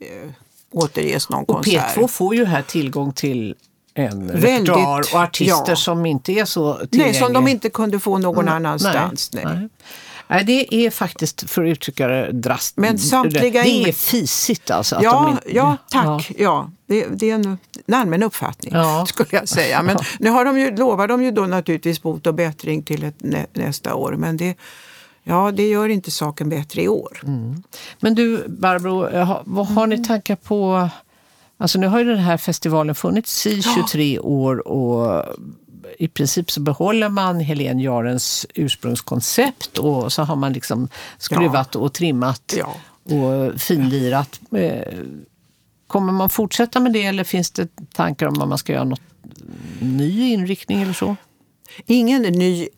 eh, 0.00 0.30
återges 0.72 1.28
någon 1.28 1.40
Och 1.44 1.48
konsert. 1.48 1.96
P2 1.96 2.06
får 2.08 2.34
ju 2.34 2.44
här 2.44 2.62
tillgång 2.62 3.12
till 3.12 3.54
en 3.94 4.30
repertoar 4.30 5.00
och 5.14 5.20
artister 5.20 5.64
ja. 5.72 5.76
som 5.76 6.06
inte 6.06 6.32
är 6.32 6.44
så 6.44 6.74
tillgängliga. 6.74 7.06
Nej, 7.06 7.14
som 7.14 7.32
de 7.32 7.48
inte 7.48 7.70
kunde 7.70 8.00
få 8.00 8.18
någon 8.18 8.44
Mm, 8.48 8.54
annanstans. 8.54 9.30
Nej. 9.32 9.44
Nej. 9.44 9.68
Nej, 10.28 10.44
det 10.44 10.74
är 10.86 10.90
faktiskt, 10.90 11.50
för 11.50 11.64
att 11.64 11.68
uttrycka 11.68 12.08
det 12.08 12.32
drastiskt, 12.32 12.76
det 12.76 13.88
är 13.88 13.92
fisigt 13.92 14.70
alltså. 14.70 14.96
Att 14.96 15.02
Ja, 15.02 15.12
de 15.22 15.30
inte, 15.32 15.56
ja, 15.56 15.76
tack. 15.90 16.32
Ja. 16.38 16.70
det, 16.86 17.06
det 17.06 17.30
är 17.30 17.34
en, 17.34 17.58
en 17.86 17.94
allmän 17.94 18.22
uppfattning 18.22 18.74
Ja. 18.74 19.06
skulle 19.08 19.28
jag 19.32 19.48
säga. 19.48 19.82
Men 19.82 19.96
nu 20.18 20.30
har 20.30 20.44
de 20.44 20.58
ju, 20.58 20.76
lovar 20.76 21.08
de 21.08 21.22
ju 21.24 21.30
då 21.30 21.46
naturligtvis 21.46 22.02
bot 22.02 22.26
och 22.26 22.34
bättring 22.34 22.82
till 22.82 23.04
ett, 23.04 23.22
nä, 23.22 23.46
nästa 23.52 23.94
år. 23.94 24.12
Men 24.12 24.36
det, 24.36 24.54
ja, 25.22 25.50
det 25.52 25.68
gör 25.68 25.88
inte 25.88 26.10
saken 26.10 26.48
bättre 26.48 26.82
i 26.82 26.88
år. 26.88 27.20
Men 28.00 28.14
du 28.14 28.48
Barbro, 28.48 29.08
eh, 29.08 29.40
vad 29.44 29.66
har 29.66 29.86
ni 29.86 30.04
tankar 30.04 30.36
på... 30.36 30.88
Alltså 31.58 31.78
nu 31.78 31.86
har 31.86 31.98
ju 31.98 32.04
den 32.04 32.18
här 32.18 32.36
festivalen 32.36 32.94
funnits 32.94 33.46
i 33.46 33.62
23 33.62 34.18
år 34.18 34.68
och 34.68 35.24
i 35.98 36.08
princip 36.08 36.50
så 36.50 36.60
behåller 36.60 37.08
man 37.08 37.40
Helene 37.40 37.82
Jarens 37.82 38.46
ursprungskoncept 38.54 39.78
och 39.78 40.12
så 40.12 40.22
har 40.22 40.36
man 40.36 40.52
liksom 40.52 40.88
skruvat 41.18 41.76
och 41.76 41.92
trimmat 41.92 42.54
Ja. 42.58 42.74
och 43.16 43.60
finlirat. 43.60 44.40
Kommer 45.94 46.12
man 46.12 46.30
fortsätta 46.30 46.80
med 46.80 46.92
det 46.92 47.04
eller 47.04 47.24
finns 47.24 47.50
det 47.50 47.68
tankar 47.92 48.26
om 48.26 48.42
att 48.42 48.48
man 48.48 48.58
ska 48.58 48.72
göra 48.72 48.84
något 48.84 49.00
ny 49.80 50.32
inriktning 50.32 50.82
eller 50.82 50.92
så? 50.92 51.16
Ingen 51.86 52.22
ny 52.22 52.68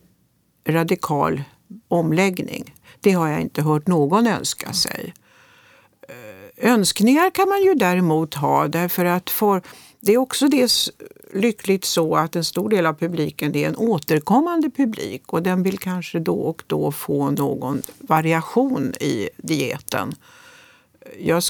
radikal 0.68 1.42
omläggning. 1.88 2.74
Det 3.00 3.12
har 3.12 3.28
jag 3.28 3.40
inte 3.40 3.62
hört 3.62 3.86
någon 3.86 4.26
önska 4.26 4.72
sig. 4.72 5.14
Eh, 6.08 6.70
önskningar 6.70 7.30
kan 7.30 7.48
man 7.48 7.62
ju 7.62 7.74
däremot 7.74 8.34
ha 8.34 8.68
därför 8.68 9.04
att 9.04 9.30
för, 9.30 9.62
det 10.00 10.12
är 10.12 10.18
också 10.18 10.48
det 10.48 10.70
lyckligt 11.32 11.84
så 11.84 12.16
att 12.16 12.36
en 12.36 12.44
stor 12.44 12.68
del 12.68 12.86
av 12.86 12.94
publiken 12.94 13.52
det 13.52 13.64
är 13.64 13.68
en 13.68 13.76
återkommande 13.76 14.70
publik 14.70 15.32
och 15.32 15.42
den 15.42 15.62
vill 15.62 15.78
kanske 15.78 16.18
då 16.18 16.40
och 16.40 16.62
då 16.66 16.92
få 16.92 17.30
någon 17.30 17.82
variation 17.98 18.94
i 19.00 19.28
dieten. 19.36 20.14
Jag 21.18 21.42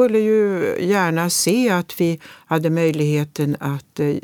skulle 0.00 0.18
ju 0.18 0.76
gärna 0.80 1.30
se 1.30 1.70
att 1.70 2.00
vi 2.00 2.20
hade 2.46 2.70
möjligheten 2.70 3.56
att 3.60 4.00
eh, 4.00 4.16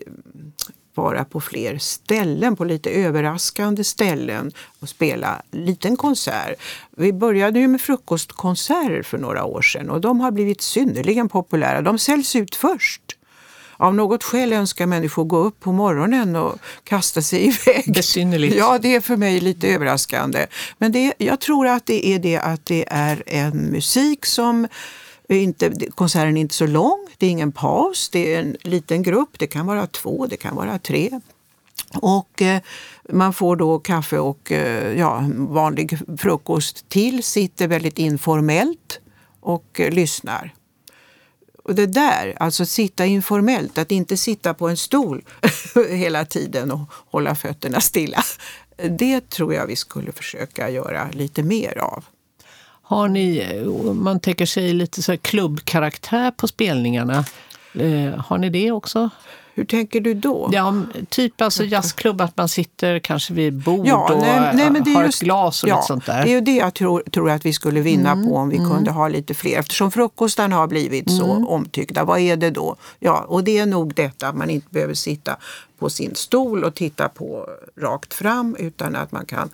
vara 0.95 1.25
på 1.25 1.41
fler 1.41 1.79
ställen, 1.79 2.57
på 2.57 2.65
lite 2.65 2.91
överraskande 2.91 3.85
ställen 3.85 4.53
och 4.81 4.89
spela 4.89 5.43
liten 5.51 5.97
konsert. 5.97 6.61
Vi 6.97 7.13
började 7.13 7.59
ju 7.59 7.69
med 7.69 7.81
frukostkonserter 7.81 9.03
för 9.03 9.19
några 9.19 9.45
år 9.45 9.63
sedan 9.63 9.91
och 9.91 10.01
de 10.01 10.21
har 10.21 10.31
blivit 10.31 10.61
synnerligen 10.61 11.29
populära. 11.29 11.83
De 11.83 11.99
säljs 11.99 12.37
ut 12.37 12.55
först. 12.55 13.03
Av 13.77 13.95
något 13.95 14.25
skäl 14.25 14.53
önskar 14.53 14.87
människor 14.87 15.25
gå 15.25 15.37
upp 15.37 15.61
på 15.61 15.73
morgonen 15.73 16.37
och 16.37 16.59
kasta 16.85 17.23
sig 17.23 17.47
iväg. 17.47 17.95
Besynnerligt. 17.95 18.57
Ja, 18.57 18.79
det 18.83 18.95
är 18.95 19.01
för 19.01 19.17
mig 19.17 19.41
lite 19.41 19.69
överraskande. 19.69 20.47
Men 20.79 20.93
det, 20.93 21.15
jag 21.19 21.41
tror 21.41 21.67
att 21.67 21.87
det 21.87 22.07
är 22.07 22.19
det 22.19 22.39
att 22.39 22.67
det 22.67 22.85
är 22.89 23.23
en 23.27 23.57
musik 23.57 24.27
som 24.27 24.69
inte, 25.29 25.73
konserten 25.95 26.37
är 26.37 26.41
inte 26.41 26.55
så 26.55 26.67
lång, 26.67 27.07
det 27.19 27.27
är 27.27 27.31
ingen 27.31 27.53
paus, 27.53 28.09
det 28.09 28.35
är 28.35 28.41
en 28.41 28.57
liten 28.63 29.03
grupp, 29.03 29.39
det 29.39 29.47
kan 29.47 29.67
vara 29.67 29.87
två, 29.87 30.27
det 30.27 30.37
kan 30.37 30.57
vara 30.57 30.79
tre. 30.79 31.21
Och 31.95 32.43
eh, 32.43 32.61
man 33.11 33.33
får 33.33 33.57
då 33.57 33.79
kaffe 33.79 34.19
och 34.19 34.53
eh, 34.53 34.99
ja, 34.99 35.25
vanlig 35.35 35.99
frukost 36.19 36.89
till, 36.89 37.23
sitter 37.23 37.69
väldigt 37.69 37.99
informellt 37.99 39.01
och 39.41 39.81
eh, 39.81 39.91
lyssnar. 39.91 40.55
Och 41.65 41.75
det 41.75 41.87
där, 41.87 42.37
alltså 42.41 42.67
sitta 42.67 43.07
informellt, 43.07 43.79
att 43.79 43.93
inte 43.93 44.17
sitta 44.17 44.55
på 44.55 44.69
en 44.69 44.77
stol 44.77 45.25
hela 45.91 46.25
tiden 46.25 46.71
och 46.71 46.81
hålla 47.11 47.35
fötterna 47.35 47.81
stilla. 47.81 48.23
Det 48.99 49.31
tror 49.31 49.55
jag 49.55 49.67
vi 49.67 49.77
skulle 49.77 50.13
försöka 50.13 50.71
göra 50.71 51.09
lite 51.13 51.43
mer 51.43 51.79
av. 51.79 52.05
Har 52.89 53.09
ni, 53.09 53.45
om 53.89 54.05
man 54.05 54.21
tänker 54.21 54.47
sig 54.47 54.73
lite 54.73 55.03
så 55.03 55.17
klubbkaraktär 55.17 56.31
på 56.31 56.49
spelningarna, 56.49 57.25
eh, 57.75 58.19
har 58.27 58.39
ni 58.39 58.51
det 58.51 58.71
också? 58.73 59.11
Hur 59.55 59.65
tänker 59.65 60.01
du 60.01 60.15
då? 60.15 60.51
Ja, 60.53 60.75
typ 61.09 61.41
alltså 61.41 61.65
jazzklubb, 61.65 62.21
att 62.21 62.37
man 62.37 62.49
sitter 62.49 62.99
kanske 62.99 63.33
vid 63.35 63.55
bord 63.55 63.87
Ja, 63.87 64.13
och 64.15 64.21
nej, 64.21 64.71
nej, 64.85 64.95
har 64.95 65.05
just- 65.05 65.23
ett 65.23 65.25
glas 65.25 65.63
och 65.63 65.69
ja, 65.69 65.75
lite 65.77 65.87
sånt 65.87 66.07
där. 66.07 66.25
Det 66.25 66.31
är 66.31 66.35
ju 66.35 66.41
det 66.41 66.57
jag 66.57 66.75
tror, 66.75 67.01
tror 67.13 67.31
att 67.31 67.47
vi 67.47 67.53
skulle 67.53 67.81
vinna 67.81 68.11
Mm, 68.13 68.29
på 68.29 68.37
om 68.37 68.49
vi 68.49 68.57
kunde 68.57 68.91
ha 68.91 69.09
lite 69.09 69.35
fler. 69.35 69.59
Eftersom 69.59 69.91
frukostarna 69.91 70.57
har 70.57 70.67
blivit 70.67 71.11
så 71.11 71.25
Mm. 71.33 71.47
omtyckta, 71.47 72.05
vad 72.05 72.19
är 72.21 72.37
det 72.37 72.51
då? 72.51 72.77
Ja, 72.99 73.25
och 73.29 73.45
det 73.45 73.59
är 73.59 73.67
nog 73.67 73.95
detta 73.95 74.29
att 74.29 74.37
man 74.37 74.51
inte 74.51 74.67
behöver 74.71 74.95
sitta 74.95 75.37
på 75.79 75.91
sin 75.91 76.15
stol 76.15 76.65
och 76.65 76.75
titta 76.75 77.09
på 77.09 77.49
rakt 77.81 78.15
fram 78.15 78.57
utan 78.59 78.97
att 78.97 79.13
man 79.13 79.27
kan 79.27 79.51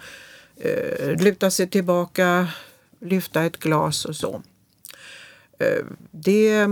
eh, 0.65 1.23
luta 1.23 1.51
sig 1.51 1.69
tillbaka, 1.71 2.47
lyfta 3.03 3.45
ett 3.45 3.57
glas 3.57 4.05
och 4.05 4.17
så. 4.17 4.43
Eh, 5.59 5.85
det, 6.11 6.67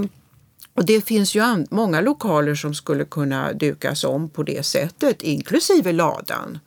och 0.75 0.85
det 0.85 1.05
finns 1.05 1.35
ju 1.35 1.67
många 1.71 2.01
lokaler 2.01 2.55
som 2.55 2.75
skulle 2.75 3.05
kunna 3.05 3.53
dukas 3.53 4.05
om 4.05 4.29
på 4.29 4.43
det 4.43 4.67
sättet, 4.67 5.23
inklusive 5.23 5.93
ladan, 5.93 6.59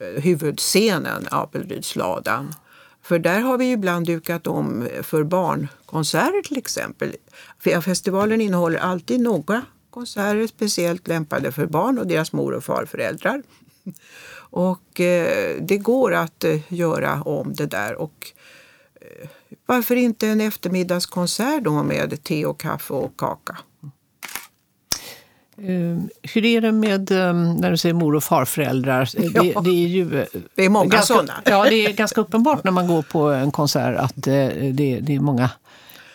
eh, 0.00 0.22
huvudscenen, 0.22 1.26
Apelrydsladan. 1.30 2.54
För 3.02 3.18
där 3.18 3.40
har 3.40 3.58
vi 3.58 3.64
ju 3.64 3.72
ibland 3.72 4.06
dukat 4.06 4.46
om 4.46 4.88
för 5.02 5.22
barnkonserter 5.24 6.42
till 6.42 6.58
exempel. 6.58 7.16
Festivalen 7.84 8.40
innehåller 8.40 8.78
alltid 8.78 9.20
några 9.20 9.62
konserter 9.90 10.46
speciellt 10.46 11.08
lämpade 11.08 11.52
för 11.52 11.66
barn 11.66 11.98
och 11.98 12.06
deras 12.06 12.32
mor 12.32 12.52
och 12.54 12.64
farföräldrar. 12.64 13.42
Och 14.54 15.00
eh, 15.00 15.56
det 15.60 15.78
går 15.78 16.14
att 16.14 16.44
eh, 16.44 16.72
göra 16.72 17.22
om 17.22 17.54
det 17.54 17.66
där. 17.66 17.94
Och 17.94 18.32
eh, 18.34 18.41
varför 19.66 19.96
inte 19.96 20.28
en 20.28 20.40
eftermiddagskonsert 20.40 21.64
då 21.64 21.82
med 21.82 22.24
te 22.24 22.46
och 22.46 22.60
kaffe 22.60 22.94
och 22.94 23.16
kaka? 23.16 23.58
Uh, 25.58 25.98
hur 26.22 26.44
är 26.44 26.60
det 26.60 26.72
med 26.72 27.10
um, 27.10 27.56
när 27.56 27.70
du 27.70 27.76
säger 27.76 27.94
mor 27.94 28.14
och 28.14 28.24
farföräldrar? 28.24 29.08
Ja. 29.12 29.42
Det, 29.42 29.60
det, 29.64 29.70
är 29.70 29.88
ju 29.88 30.04
uh, 30.04 30.24
det 30.54 30.64
är 30.64 30.68
många 30.68 30.88
ganska, 30.88 31.14
sådana. 31.14 31.42
Ja, 31.44 31.64
det 31.64 31.86
är 31.86 31.92
ganska 31.92 32.20
uppenbart 32.20 32.64
när 32.64 32.70
man 32.70 32.86
går 32.86 33.02
på 33.02 33.30
en 33.30 33.50
konsert 33.50 33.96
att 33.96 34.16
uh, 34.16 34.22
det, 34.22 35.00
det, 35.00 35.14
är 35.14 35.20
många 35.20 35.50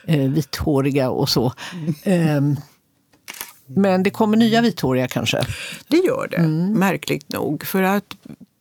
vithåriga 0.07 1.09
och 1.09 1.29
så. 1.29 1.53
Mm. 2.03 2.55
men 3.65 4.03
det 4.03 4.09
kommer 4.09 4.37
nya 4.37 4.61
vithåriga 4.61 5.07
kanske? 5.07 5.41
Det 5.87 5.97
gör 5.97 6.27
det, 6.31 6.37
mm. 6.37 6.73
märkligt 6.73 7.29
nog. 7.29 7.65
För 7.65 7.83
att 7.83 8.15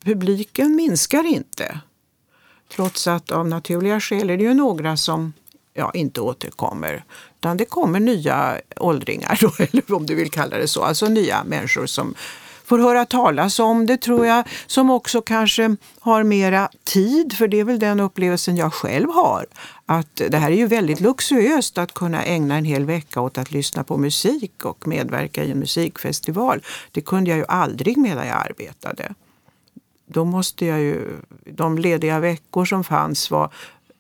publiken 0.05 0.77
minskar 0.77 1.27
inte. 1.27 1.81
Trots 2.69 3.07
att 3.07 3.31
av 3.31 3.49
naturliga 3.49 4.01
skäl 4.01 4.31
är 4.31 4.37
det 4.37 4.45
ju 4.45 4.55
några 4.55 4.97
som 4.97 5.33
ja, 5.75 5.91
inte 5.95 6.21
återkommer. 6.21 7.05
Utan 7.39 7.57
det 7.57 7.65
kommer 7.65 8.01
nya 8.01 8.61
åldringar, 8.77 9.39
då, 9.41 9.53
eller 9.65 9.95
om 9.95 10.07
du 10.07 10.15
vill 10.15 10.31
kalla 10.31 10.57
det 10.57 10.69
så. 10.69 10.83
Alltså 10.83 11.07
nya 11.07 11.45
människor 11.45 11.87
som 11.87 12.15
får 12.67 12.79
höra 12.79 13.05
talas 13.05 13.59
om 13.59 13.87
det 13.87 13.97
tror 13.97 14.27
jag, 14.27 14.45
som 14.67 14.91
också 14.91 15.23
kanske 15.23 15.77
har 16.01 16.23
mera 16.23 16.69
tid, 16.85 17.33
för 17.33 17.49
det 17.49 17.61
är 17.61 17.65
väl 17.65 17.79
den 17.79 18.01
upplevelsen 18.01 18.57
jag 18.57 18.75
själv 18.75 19.11
har. 19.11 19.47
Att 19.87 20.17
det 20.31 20.37
här 20.37 20.51
är 20.51 20.57
ju 20.57 20.67
väldigt 20.67 21.01
luxuöst 21.01 21.79
att 21.79 21.95
kunna 21.95 22.25
ägna 22.25 22.57
en 22.57 22.65
hel 22.65 22.85
vecka 22.85 23.21
åt 23.21 23.39
att 23.39 23.53
lyssna 23.53 23.85
på 23.85 23.97
musik 23.97 24.65
och 24.65 24.89
medverka 24.89 25.45
i 25.45 25.51
en 25.51 25.59
musikfestival. 25.59 26.63
Det 26.93 27.01
kunde 27.01 27.31
jag 27.31 27.39
ju 27.39 27.45
aldrig 27.49 27.97
medan 27.97 28.27
jag 28.27 28.37
arbetade. 28.37 29.15
Då 30.07 30.25
måste 30.25 30.67
jag 30.67 30.81
ju, 30.81 31.09
de 31.45 31.79
lediga 31.79 32.21
veckor 32.21 32.65
som 32.65 32.85
fanns 32.85 33.31
var 33.31 33.53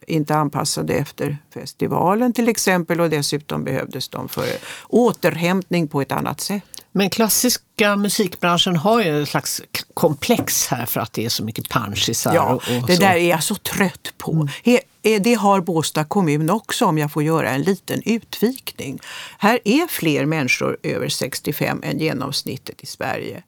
inte 0.07 0.35
anpassade 0.35 0.95
efter 0.95 1.39
festivalen 1.55 2.33
till 2.33 2.49
exempel 2.49 3.01
och 3.01 3.11
dessutom 3.11 3.65
behövdes 3.65 4.09
de 4.09 4.29
för 4.29 4.47
återhämtning 4.89 5.89
på 5.89 6.01
ett 6.01 6.13
annat 6.13 6.41
sätt. 6.41 6.63
Men 6.93 7.11
klassiska 7.11 7.97
musikbranschen 7.97 8.77
har 8.77 9.03
ju 9.03 9.19
en 9.19 9.27
slags 9.27 9.63
komplex 9.95 10.67
här 10.67 10.87
för 10.87 11.01
att 11.01 11.13
det 11.13 11.25
är 11.25 11.29
så 11.29 11.45
mycket 11.45 11.69
punchisar. 11.69 12.35
Ja, 12.35 12.55
och, 12.55 12.55
och 12.55 12.87
det 12.87 12.97
så. 12.97 13.03
där 13.03 13.15
är 13.15 13.31
jag 13.31 13.43
så 13.43 13.55
trött 13.55 14.15
på. 14.19 14.33
Mm. 14.33 14.49
He, 14.65 14.81
det 15.19 15.35
har 15.35 15.61
Båstad 15.61 16.05
kommun 16.05 16.51
också 16.51 16.85
om 16.87 16.99
jag 16.99 17.13
får 17.13 17.23
göra 17.23 17.51
en 17.51 17.63
liten 17.63 18.03
utvikning. 18.05 18.99
Här 19.39 19.59
är 19.65 19.87
fler 19.87 20.27
människor 20.27 20.77
över 20.83 21.09
65 21.09 21.81
än 21.85 21.99
genomsnittet 21.99 22.81
i 22.81 22.87
Sverige. 22.87 23.43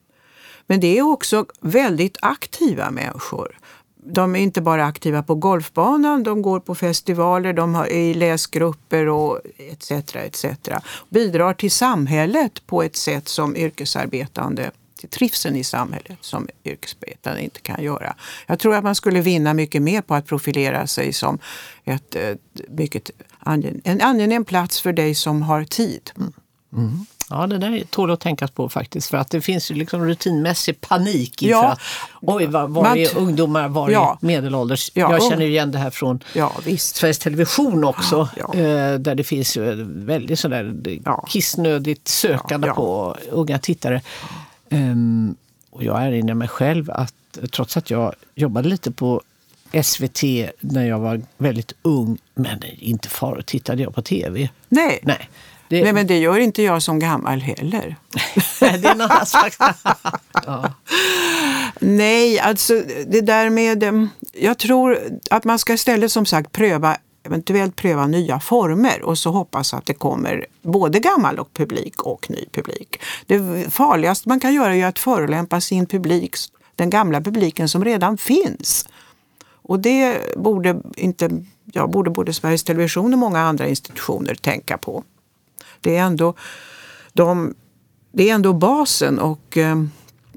Men 0.69 0.81
det 0.81 0.99
är 0.99 1.03
också 1.03 1.47
väldigt 1.61 2.17
aktiva 2.21 2.91
människor 2.91 3.59
de 4.13 4.37
är 4.37 4.41
inte 4.41 4.61
bara 4.61 4.85
aktiva 4.85 5.23
på 5.23 5.35
golfbanan, 5.35 6.23
de 6.23 6.43
går 6.43 6.61
på 6.61 6.75
festivaler, 6.75 7.53
de 7.53 7.75
är 7.75 7.87
i 7.87 8.15
läsgrupper 8.15 9.07
och 9.07 9.41
etc. 9.59 9.91
etc. 10.17 10.45
Bidrar 11.09 11.55
till 11.55 11.71
samhället 11.71 12.67
på 12.67 12.83
ett 12.83 12.97
sätt 12.97 13.29
som 13.29 13.57
yrkesarbetande 13.57 14.71
till 14.99 15.09
trivseln 15.09 15.57
i 15.57 15.65
samhället 15.65 16.19
som 16.21 16.49
yrkesarbetande 16.65 17.43
inte 17.43 17.61
kan 17.61 17.83
göra. 17.83 18.15
Jag 18.47 18.59
tror 18.59 18.75
att 18.75 18.85
man 18.85 18.95
skulle 18.95 19.21
vinna 19.21 19.55
mycket 19.55 19.83
mer 19.83 20.03
på 20.03 20.15
att 20.15 20.27
profilera 20.27 20.87
sig 20.87 21.13
som 21.13 21.39
ett, 21.85 22.15
eh, 22.15 22.35
mycket 22.69 23.11
en 23.85 24.01
angenäm 24.01 24.45
plats 24.45 24.81
för 24.81 24.93
dig 24.93 25.15
som 25.15 25.43
har 25.43 25.65
tid. 25.65 26.11
Mm. 26.17 26.33
Mm. 26.73 27.07
Ja, 27.31 27.47
det 27.47 27.59
där 27.59 27.85
tål 27.91 28.11
att 28.11 28.21
tänkas 28.21 28.51
på 28.51 28.69
faktiskt. 28.69 29.11
För 29.11 29.17
att 29.17 29.31
det 29.31 29.41
finns 29.41 29.71
ju 29.71 29.75
liksom 29.75 30.05
rutinmässig 30.05 30.81
panik 30.81 31.43
inför 31.43 31.51
ja, 31.51 31.73
att 31.73 31.81
oj, 32.21 32.47
var, 32.47 32.69
var 32.69 32.97
är 32.97 33.19
ungdomar, 33.19 33.69
var 33.69 33.91
ja, 33.91 34.19
är 34.23 34.27
medelålders? 34.27 34.91
Ja, 34.95 35.13
jag 35.13 35.23
känner 35.23 35.47
igen 35.47 35.73
det 35.73 35.79
här 35.79 35.91
från 35.91 36.23
ja, 36.33 36.53
visst. 36.65 36.97
Sveriges 36.97 37.19
Television 37.19 37.85
också. 37.85 38.29
Ja, 38.37 38.55
eh, 38.55 38.95
där 38.95 39.15
det 39.15 39.25
finns 39.25 39.57
ju 39.57 39.85
väldigt 39.85 40.39
sådär 40.39 40.75
kissnödigt 41.29 42.09
sökande 42.09 42.69
på 42.69 43.17
unga 43.31 43.59
tittare. 43.59 44.03
Um, 44.71 45.37
och 45.71 45.85
jag 45.85 46.07
erinrar 46.07 46.35
mig 46.35 46.49
själv 46.49 46.91
att 46.91 47.15
trots 47.51 47.77
att 47.77 47.91
jag 47.91 48.15
jobbade 48.35 48.69
lite 48.69 48.91
på 48.91 49.23
SVT 49.83 50.23
när 50.61 50.87
jag 50.87 50.99
var 50.99 51.23
väldigt 51.37 51.73
ung, 51.83 52.19
men 52.35 52.63
inte 52.79 53.09
far 53.09 53.43
tittade 53.47 53.83
jag 53.83 53.95
på 53.95 54.03
tv. 54.03 54.49
Nej. 54.69 55.01
Nej. 55.03 55.29
Det... 55.69 55.83
Nej, 55.83 55.93
men 55.93 56.07
det 56.07 56.19
gör 56.19 56.39
inte 56.39 56.63
jag 56.63 56.83
som 56.83 56.99
gammal 56.99 57.41
heller. 57.41 57.97
det 58.61 58.67
är 58.67 58.93
en 58.93 59.01
annan 59.01 59.27
slags... 59.27 59.59
ja. 60.47 60.73
Nej, 61.81 62.41
alltså 62.41 62.83
det 63.07 63.21
där 63.21 63.51
med... 63.51 63.83
Eh, 63.83 64.05
jag 64.33 64.59
tror 64.59 64.99
att 65.31 65.45
man 65.45 65.59
ska 65.59 65.73
istället 65.73 66.13
som 66.13 66.27
sagt 66.27 66.53
pröva 66.53 66.97
eventuellt 67.29 67.77
pröva 67.77 68.07
nya 68.07 68.41
former 68.41 69.03
och 69.03 69.19
så 69.19 69.31
hoppas 69.31 69.75
att 69.75 69.87
det 69.87 69.95
kommer 69.95 70.47
både 70.63 71.01
gammal 71.01 71.39
och 71.39 71.55
publik 71.55 72.03
och 72.03 72.31
ny 72.31 72.45
publik. 72.53 73.01
Det 73.27 73.71
farligaste 73.73 74.29
man 74.29 74.41
kan 74.41 74.55
göra 74.55 74.77
är 74.77 74.87
att 74.87 74.99
förolämpa 74.99 75.61
sin 75.61 75.87
publik, 75.87 76.37
den 76.77 76.91
gamla 76.91 77.21
publiken 77.21 77.69
som 77.69 77.85
redan 77.85 78.19
finns. 78.19 78.89
Och 79.63 79.81
det 79.81 80.19
borde, 80.37 80.81
inte, 80.97 81.31
ja, 81.65 81.87
borde 81.87 82.11
både 82.11 82.33
Sveriges 82.33 82.65
Television 82.65 83.13
och 83.13 83.19
många 83.19 83.41
andra 83.41 83.69
institutioner 83.69 84.35
tänka 84.35 84.79
på. 84.79 85.05
Det 85.81 85.97
är 85.97 86.03
ändå, 86.03 86.35
de, 87.13 87.55
det 88.13 88.31
är 88.31 88.35
ändå 88.35 88.53
basen 88.53 89.19
och 89.19 89.57
eh, 89.57 89.83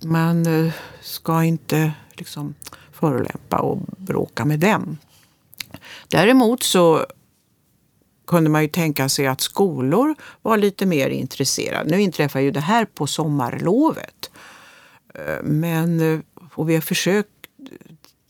man 0.02 0.66
eh, 0.66 0.74
ska 1.02 1.44
inte 1.44 1.94
liksom 2.14 2.56
förolämpa 2.92 3.58
och 3.58 3.78
bråka 3.98 4.46
med 4.46 4.60
dem. 4.60 4.98
Däremot 6.08 6.64
så 6.64 7.06
kunde 8.28 8.50
man 8.50 8.62
ju 8.62 8.68
tänka 8.68 9.10
sig 9.10 9.28
att 9.28 9.42
skolor 9.42 10.16
var 10.42 10.58
lite 10.58 10.86
mer 10.86 11.10
intresserade. 11.10 11.90
Nu 11.90 12.02
inträffar 12.02 12.40
ju 12.40 12.52
det 12.52 12.60
här 12.60 12.86
på 12.86 13.08
sommarlovet. 13.08 14.32
Eh, 15.14 15.44
men 15.44 16.24
och 16.54 16.70
vi 16.70 16.74
har 16.74 16.82
försökt 16.82 17.30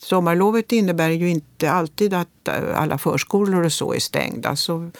Sommarlovet 0.03 0.71
innebär 0.71 1.09
ju 1.09 1.29
inte 1.29 1.71
alltid 1.71 2.13
att 2.13 2.49
alla 2.73 2.97
förskolor 2.97 3.65
och 3.65 3.73
så 3.73 3.93
är 3.93 3.99
stängda. 3.99 4.55
Så 4.55 4.91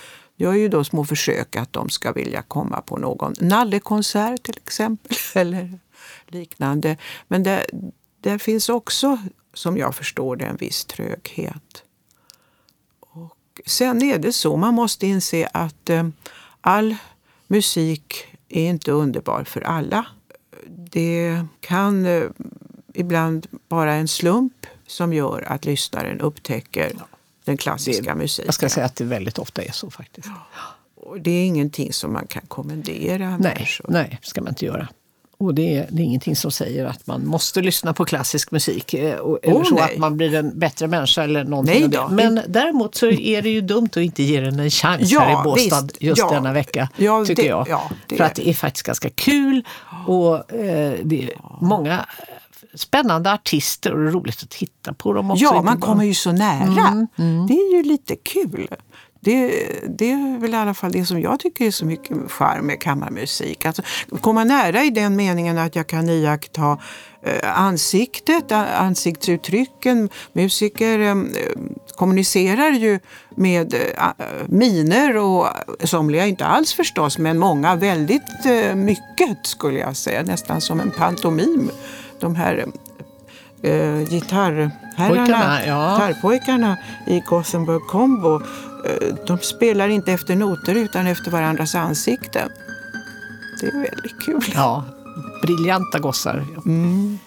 gör 0.42 0.54
ju 0.54 0.68
då 0.68 0.84
små 0.84 1.06
försök 1.06 1.56
att 1.56 1.74
de 1.74 1.90
ska 1.90 2.12
vilja 2.12 2.42
komma 2.42 2.82
på 2.82 2.98
någon 2.98 3.34
nallekonsert 3.40 4.44
till 4.44 4.58
exempel. 4.58 5.18
eller 5.36 5.80
liknande. 6.28 6.98
Men 7.28 7.44
det, 7.44 7.66
det 8.22 8.40
finns 8.40 8.70
också, 8.70 9.18
som 9.54 9.78
jag 9.78 9.96
förstår 9.96 10.36
det, 10.36 10.46
en 10.46 10.56
viss 10.56 10.86
tröghet. 10.86 11.84
Och 13.00 13.62
sen 13.66 14.02
är 14.02 14.18
det 14.18 14.34
så, 14.34 14.58
man 14.58 14.74
måste 14.74 15.08
inse 15.08 15.50
att 15.54 15.90
eh, 15.90 16.08
all 16.62 16.96
musik 17.48 18.26
är 18.50 18.70
inte 18.70 18.92
underbar 18.92 19.44
för 19.44 19.62
alla. 19.62 20.06
Det 20.68 21.46
kan 21.60 22.06
eh, 22.06 22.24
ibland 22.94 23.48
vara 23.68 23.94
en 23.94 24.08
slump 24.08 24.66
som 24.88 25.14
gör 25.14 25.42
att 25.48 25.66
lyssnaren 25.66 26.22
upptäcker 26.22 26.94
den 27.46 27.58
klassiska 27.58 28.14
det, 28.14 28.16
musiken. 28.16 28.46
Jag 28.46 28.54
ska 28.54 28.70
säga 28.70 28.86
att 28.86 28.96
det 28.96 29.04
väldigt 29.04 29.40
ofta 29.40 29.62
är 29.62 29.72
så 29.72 29.90
faktiskt. 29.90 30.28
Och 30.96 31.22
det 31.22 31.32
är 31.32 31.46
ingenting 31.46 31.94
som 31.94 32.14
man 32.14 32.28
kan 32.28 32.42
kommendera 32.48 33.30
nej, 33.30 33.40
människor. 33.40 33.86
Nej, 33.90 34.20
ska 34.22 34.42
man 34.42 34.50
inte 34.50 34.66
göra. 34.66 34.88
Och 35.42 35.54
det 35.54 35.78
är, 35.78 35.88
det 35.90 36.02
är 36.02 36.04
ingenting 36.04 36.36
som 36.36 36.52
säger 36.52 36.86
att 36.86 37.08
man 37.08 37.26
måste 37.26 37.62
lyssna 37.62 37.94
på 37.94 38.06
klassisk 38.06 38.52
musik 38.52 38.94
eh, 38.94 39.12
eller 39.44 39.56
oh, 39.56 39.64
så 39.64 39.76
nej. 39.76 39.84
att 39.84 39.98
man 39.98 40.18
blir 40.18 40.36
en 40.36 40.60
bättre 40.60 40.88
människa 40.88 41.24
eller 41.24 41.44
någonting. 41.44 41.90
Nej 41.90 42.02
Men 42.10 42.42
däremot 42.48 42.96
så 42.96 43.10
är 43.10 43.42
det 43.42 43.50
ju 43.50 43.62
dumt 43.62 43.90
att 43.92 43.98
inte 43.98 44.24
ge 44.24 44.42
den 44.42 44.60
en 44.60 44.70
chans 44.70 45.12
ja, 45.12 45.20
här 45.20 45.42
i 45.42 45.44
Båstad 45.44 45.82
visst. 45.82 46.02
just 46.02 46.20
ja. 46.20 46.32
denna 46.32 46.54
vecka. 46.54 46.90
Ja, 46.98 47.26
tycker 47.26 47.44
det, 47.44 47.50
jag. 47.50 47.68
För 48.18 48.24
att 48.24 48.36
det 48.36 48.50
är 48.50 48.54
faktiskt 48.54 48.86
ganska 48.86 49.10
kul 49.10 49.66
och 50.08 50.54
eh, 50.54 50.94
det 51.04 51.30
många 51.62 52.06
spännande 52.74 53.34
artister 53.34 53.94
och 53.94 54.14
roligt 54.14 54.44
att 54.44 54.50
titta 54.50 54.94
på 54.94 55.14
dem 55.14 55.32
också. 55.32 55.44
Ja, 55.44 55.62
man 55.62 55.80
kommer 55.80 56.04
ju 56.04 56.14
så 56.14 56.32
nära. 56.32 56.88
Mm, 56.88 57.08
mm. 57.18 57.48
Det 57.48 57.54
är 57.54 57.76
ju 57.76 57.84
lite 57.84 58.16
kul. 58.16 58.68
Det, 59.24 59.48
det 59.98 60.12
är 60.12 60.40
väl 60.40 60.54
i 60.54 60.58
alla 60.58 60.74
fall 60.74 60.92
det 60.92 61.06
som 61.06 61.22
jag 61.22 61.40
tycker 61.40 61.66
är 61.66 61.72
så 61.72 61.86
mycket 61.86 62.32
charm 62.32 62.66
med 62.66 62.82
kammarmusik. 62.82 63.66
Alltså, 63.66 63.82
komma 64.22 64.44
nära 64.44 64.84
i 64.84 64.90
den 64.90 65.16
meningen 65.16 65.58
att 65.58 65.76
jag 65.76 65.88
kan 65.88 66.10
iaktta 66.10 66.78
eh, 67.24 67.60
ansiktet, 67.60 68.52
ansiktsuttrycken. 68.52 70.10
Musiker 70.34 71.00
eh, 71.00 71.16
kommunicerar 71.96 72.72
ju 72.72 73.00
med 73.36 73.74
eh, 73.74 74.08
miner 74.48 75.18
och 75.18 75.48
somliga 75.84 76.26
inte 76.26 76.46
alls 76.46 76.74
förstås, 76.74 77.18
men 77.18 77.40
många 77.40 77.76
väldigt 77.76 78.46
mycket 78.76 79.38
skulle 79.44 79.80
jag 79.80 79.96
säga. 79.96 80.24
Nästan 80.24 80.62
som 80.62 80.80
en 80.80 80.92
pantomim 80.92 81.72
de 82.22 82.36
här 82.36 82.66
eh, 83.64 84.00
gitarrherrarna, 84.10 85.66
ja. 85.68 85.92
gitarrpojkarna 85.94 86.78
i 87.08 87.20
Gothenburg 87.20 87.82
Combo, 87.82 88.36
eh, 88.36 89.16
de 89.28 89.38
spelar 89.38 89.88
inte 89.90 90.12
efter 90.12 90.36
noter 90.36 90.76
utan 90.76 91.08
efter 91.08 91.32
varandras 91.32 91.76
ansikten. 91.76 92.50
Det 93.62 93.68
är 93.68 93.72
väldigt 93.74 94.22
kul. 94.26 94.44
Ja, 94.56 94.84
briljanta 95.42 96.00
gossar. 96.00 96.46
Mm. 96.66 97.20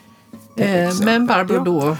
Eh, 0.56 0.90
men 1.04 1.26
Barbro, 1.26 1.54
Ja. 1.56 1.62
då 1.64 1.96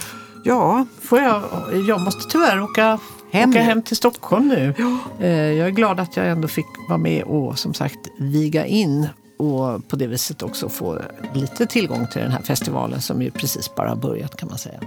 Ja, 0.47 0.85
får 1.01 1.19
jag, 1.19 1.43
jag 1.87 2.01
måste 2.01 2.29
tyvärr 2.29 2.61
åka 2.61 2.99
Hem 3.31 3.49
åka 3.49 3.61
hem 3.61 3.81
till 3.81 3.97
Stockholm 3.97 4.47
nu. 4.47 4.73
Eh, 5.19 5.29
jag 5.29 5.67
är 5.67 5.71
glad 5.71 5.99
att 5.99 6.17
jag 6.17 6.27
ändå 6.27 6.47
fick 6.47 6.65
vara 6.89 6.97
med 6.97 7.23
och 7.23 7.59
som 7.59 7.73
sagt 7.73 7.99
viga 8.17 8.65
in 8.65 9.07
och 9.37 9.87
på 9.87 9.95
det 9.95 10.07
viset 10.07 10.43
också 10.43 10.69
få 10.69 11.01
lite 11.33 11.65
tillgång 11.65 12.07
till 12.07 12.21
den 12.21 12.31
här 12.31 12.41
festivalen 12.41 13.01
som 13.01 13.21
ju 13.21 13.31
precis 13.31 13.75
bara 13.75 13.89
har 13.89 13.95
börjat 13.95 14.37
kan 14.37 14.49
man 14.49 14.57
säga. 14.57 14.79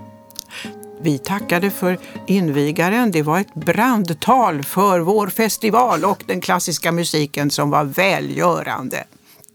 vi 1.01 1.19
tackade 1.19 1.71
för 1.71 1.99
invigaren. 2.27 3.11
Det 3.11 3.23
var 3.23 3.41
ett 3.41 3.55
brandtal 3.55 4.63
för 4.63 5.01
vår 5.01 5.27
festival 5.27 6.05
och 6.05 6.25
den 6.27 6.41
klassiska 6.41 6.93
musiken 6.93 7.51
som 7.51 7.71
var 7.71 7.85
välgörande. 7.85 9.05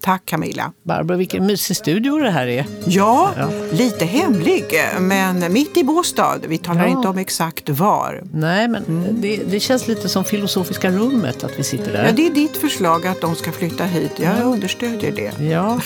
Tack 0.03 0.25
Camilla. 0.25 0.71
Barbro, 0.83 1.15
vilken 1.17 1.45
mysig 1.45 1.77
studio 1.77 2.17
det 2.17 2.29
här 2.31 2.47
är. 2.47 2.65
Ja, 2.85 3.33
lite 3.71 4.05
hemlig, 4.05 4.65
men 4.99 5.53
mitt 5.53 5.77
i 5.77 5.83
Båstad. 5.83 6.37
Vi 6.47 6.57
talar 6.57 6.81
Ja. 6.81 6.87
inte 6.87 7.07
om 7.07 7.17
exakt 7.17 7.69
var. 7.69 8.23
Nej, 8.33 8.67
men 8.67 9.07
det, 9.21 9.39
det 9.51 9.59
känns 9.59 9.87
lite 9.87 10.09
som 10.09 10.23
Filosofiska 10.23 10.91
rummet 10.91 11.43
att 11.43 11.59
vi 11.59 11.63
sitter 11.63 11.91
där. 11.93 12.05
Ja, 12.05 12.11
det 12.11 12.27
är 12.27 12.31
ditt 12.31 12.57
förslag 12.57 13.07
att 13.07 13.21
de 13.21 13.35
ska 13.35 13.51
flytta 13.51 13.83
hit. 13.83 14.11
Jag 14.15 14.41
understödjer 14.45 15.11
det. 15.11 15.43
Ja, 15.45 15.79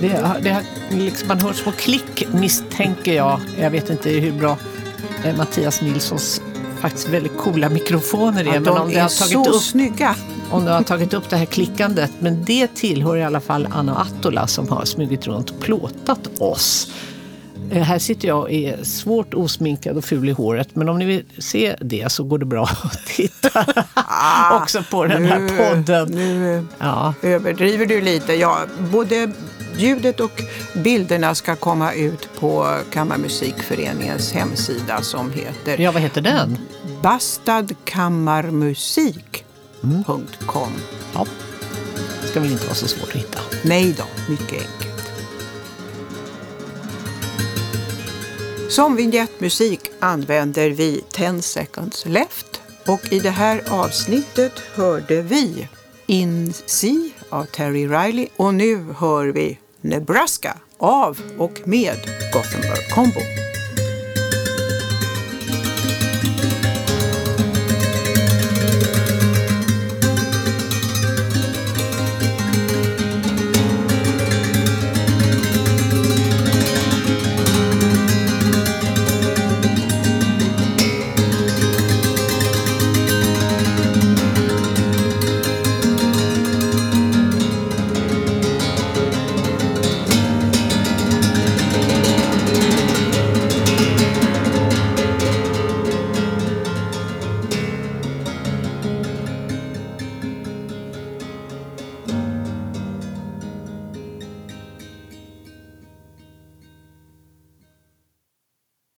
det, 0.00 0.08
det, 0.42 0.64
liksom, 0.90 1.28
man 1.28 1.38
hör 1.40 1.52
små 1.52 1.72
klick 1.72 2.26
misstänker 2.32 3.12
jag. 3.14 3.40
Jag 3.60 3.70
vet 3.70 3.90
inte 3.90 4.10
hur 4.10 4.32
bra 4.32 4.56
eh, 5.24 5.36
Mattias 5.36 5.82
Nilssons 5.82 6.42
faktiskt 6.80 7.08
väldigt 7.08 7.36
coola 7.36 7.68
mikrofoner 7.68 8.40
är. 8.40 8.46
Ja, 8.46 8.52
men 8.52 8.62
de 8.64 8.78
om 8.78 8.88
det, 8.88 8.96
är 8.96 9.02
har 9.02 9.08
så 9.08 9.34
tagit 9.34 9.48
upp, 9.48 9.62
snygga. 9.62 10.14
Om 10.50 10.64
det 10.64 10.70
har 10.70 10.82
tagit 10.82 11.14
upp 11.14 11.30
det 11.30 11.36
här 11.36 11.44
klickandet. 11.46 12.10
Men 12.18 12.44
det 12.44 12.74
tillhör 12.74 13.16
i 13.16 13.22
alla 13.24 13.40
fall 13.40 13.68
Anna 13.72 13.94
Attola 13.96 14.46
som 14.46 14.68
har 14.68 14.84
smugit 14.84 15.26
runt 15.26 15.50
och 15.50 15.60
plåtat 15.60 16.30
oss. 16.38 16.92
Eh, 17.70 17.82
Här 17.82 17.98
sitter 17.98 18.28
jag 18.28 18.38
och 18.40 18.50
är 18.50 18.84
svårt 18.84 19.34
osminkad 19.34 19.96
och 19.96 20.04
ful 20.04 20.28
i 20.28 20.32
håret. 20.32 20.68
Men 20.76 20.88
om 20.88 20.98
ni 20.98 21.04
vill 21.04 21.24
se 21.38 21.76
det 21.80 22.12
så 22.12 22.24
går 22.24 22.38
det 22.38 22.46
bra 22.46 22.62
att 22.82 23.06
titta 23.06 23.64
också 24.62 24.82
på 24.90 25.04
den 25.06 25.24
här 25.24 25.38
Nu- 25.38 25.48
podden. 25.56 26.08
Nu 26.08 26.66
Ja, 26.78 27.14
överdriver 27.22 27.86
du 27.86 28.00
lite. 28.00 28.34
Ja, 28.34 28.58
både 28.92 29.30
ljudet 29.76 30.20
och 30.20 30.42
bilderna 30.74 31.34
ska 31.34 31.56
komma 31.56 31.92
ut 31.92 32.28
på 32.40 32.76
Kammarmusikföreningens 32.92 34.32
hemsida 34.32 35.02
som 35.02 35.30
heter 35.32 35.78
ja 35.82 35.92
vad 35.92 36.02
heter 36.02 36.20
den? 36.20 36.58
bastadkammarmusik.com. 39.80 40.72
Ja, 41.14 41.26
det 42.22 42.28
ska 42.28 42.40
väl 42.40 42.52
inte 42.52 42.64
vara 42.64 42.74
så 42.74 42.88
svårt 42.88 43.08
att 43.08 43.16
hitta. 43.16 43.40
Nej 43.64 43.94
då, 43.98 44.04
mycket 44.28 44.52
enkelt. 44.52 44.90
Som 48.68 48.96
vignettmusik 48.96 49.90
använder 50.00 50.70
vi 50.70 51.04
10 51.10 51.42
seconds 51.42 52.06
left 52.06 52.60
och 52.86 53.12
i 53.12 53.18
det 53.18 53.30
här 53.30 53.62
avsnittet 53.70 54.58
hörde 54.74 55.22
vi 55.22 55.68
In 56.06 56.52
Sea 56.52 57.10
av 57.28 57.44
Terry 57.44 57.86
Riley 57.86 58.28
och 58.36 58.54
nu 58.54 58.86
hör 58.98 59.26
vi 59.26 59.58
Nebraska 59.80 60.56
av 60.78 61.20
och 61.38 61.60
med 61.64 61.96
Gothenburg 62.32 62.90
Combo. 62.90 63.49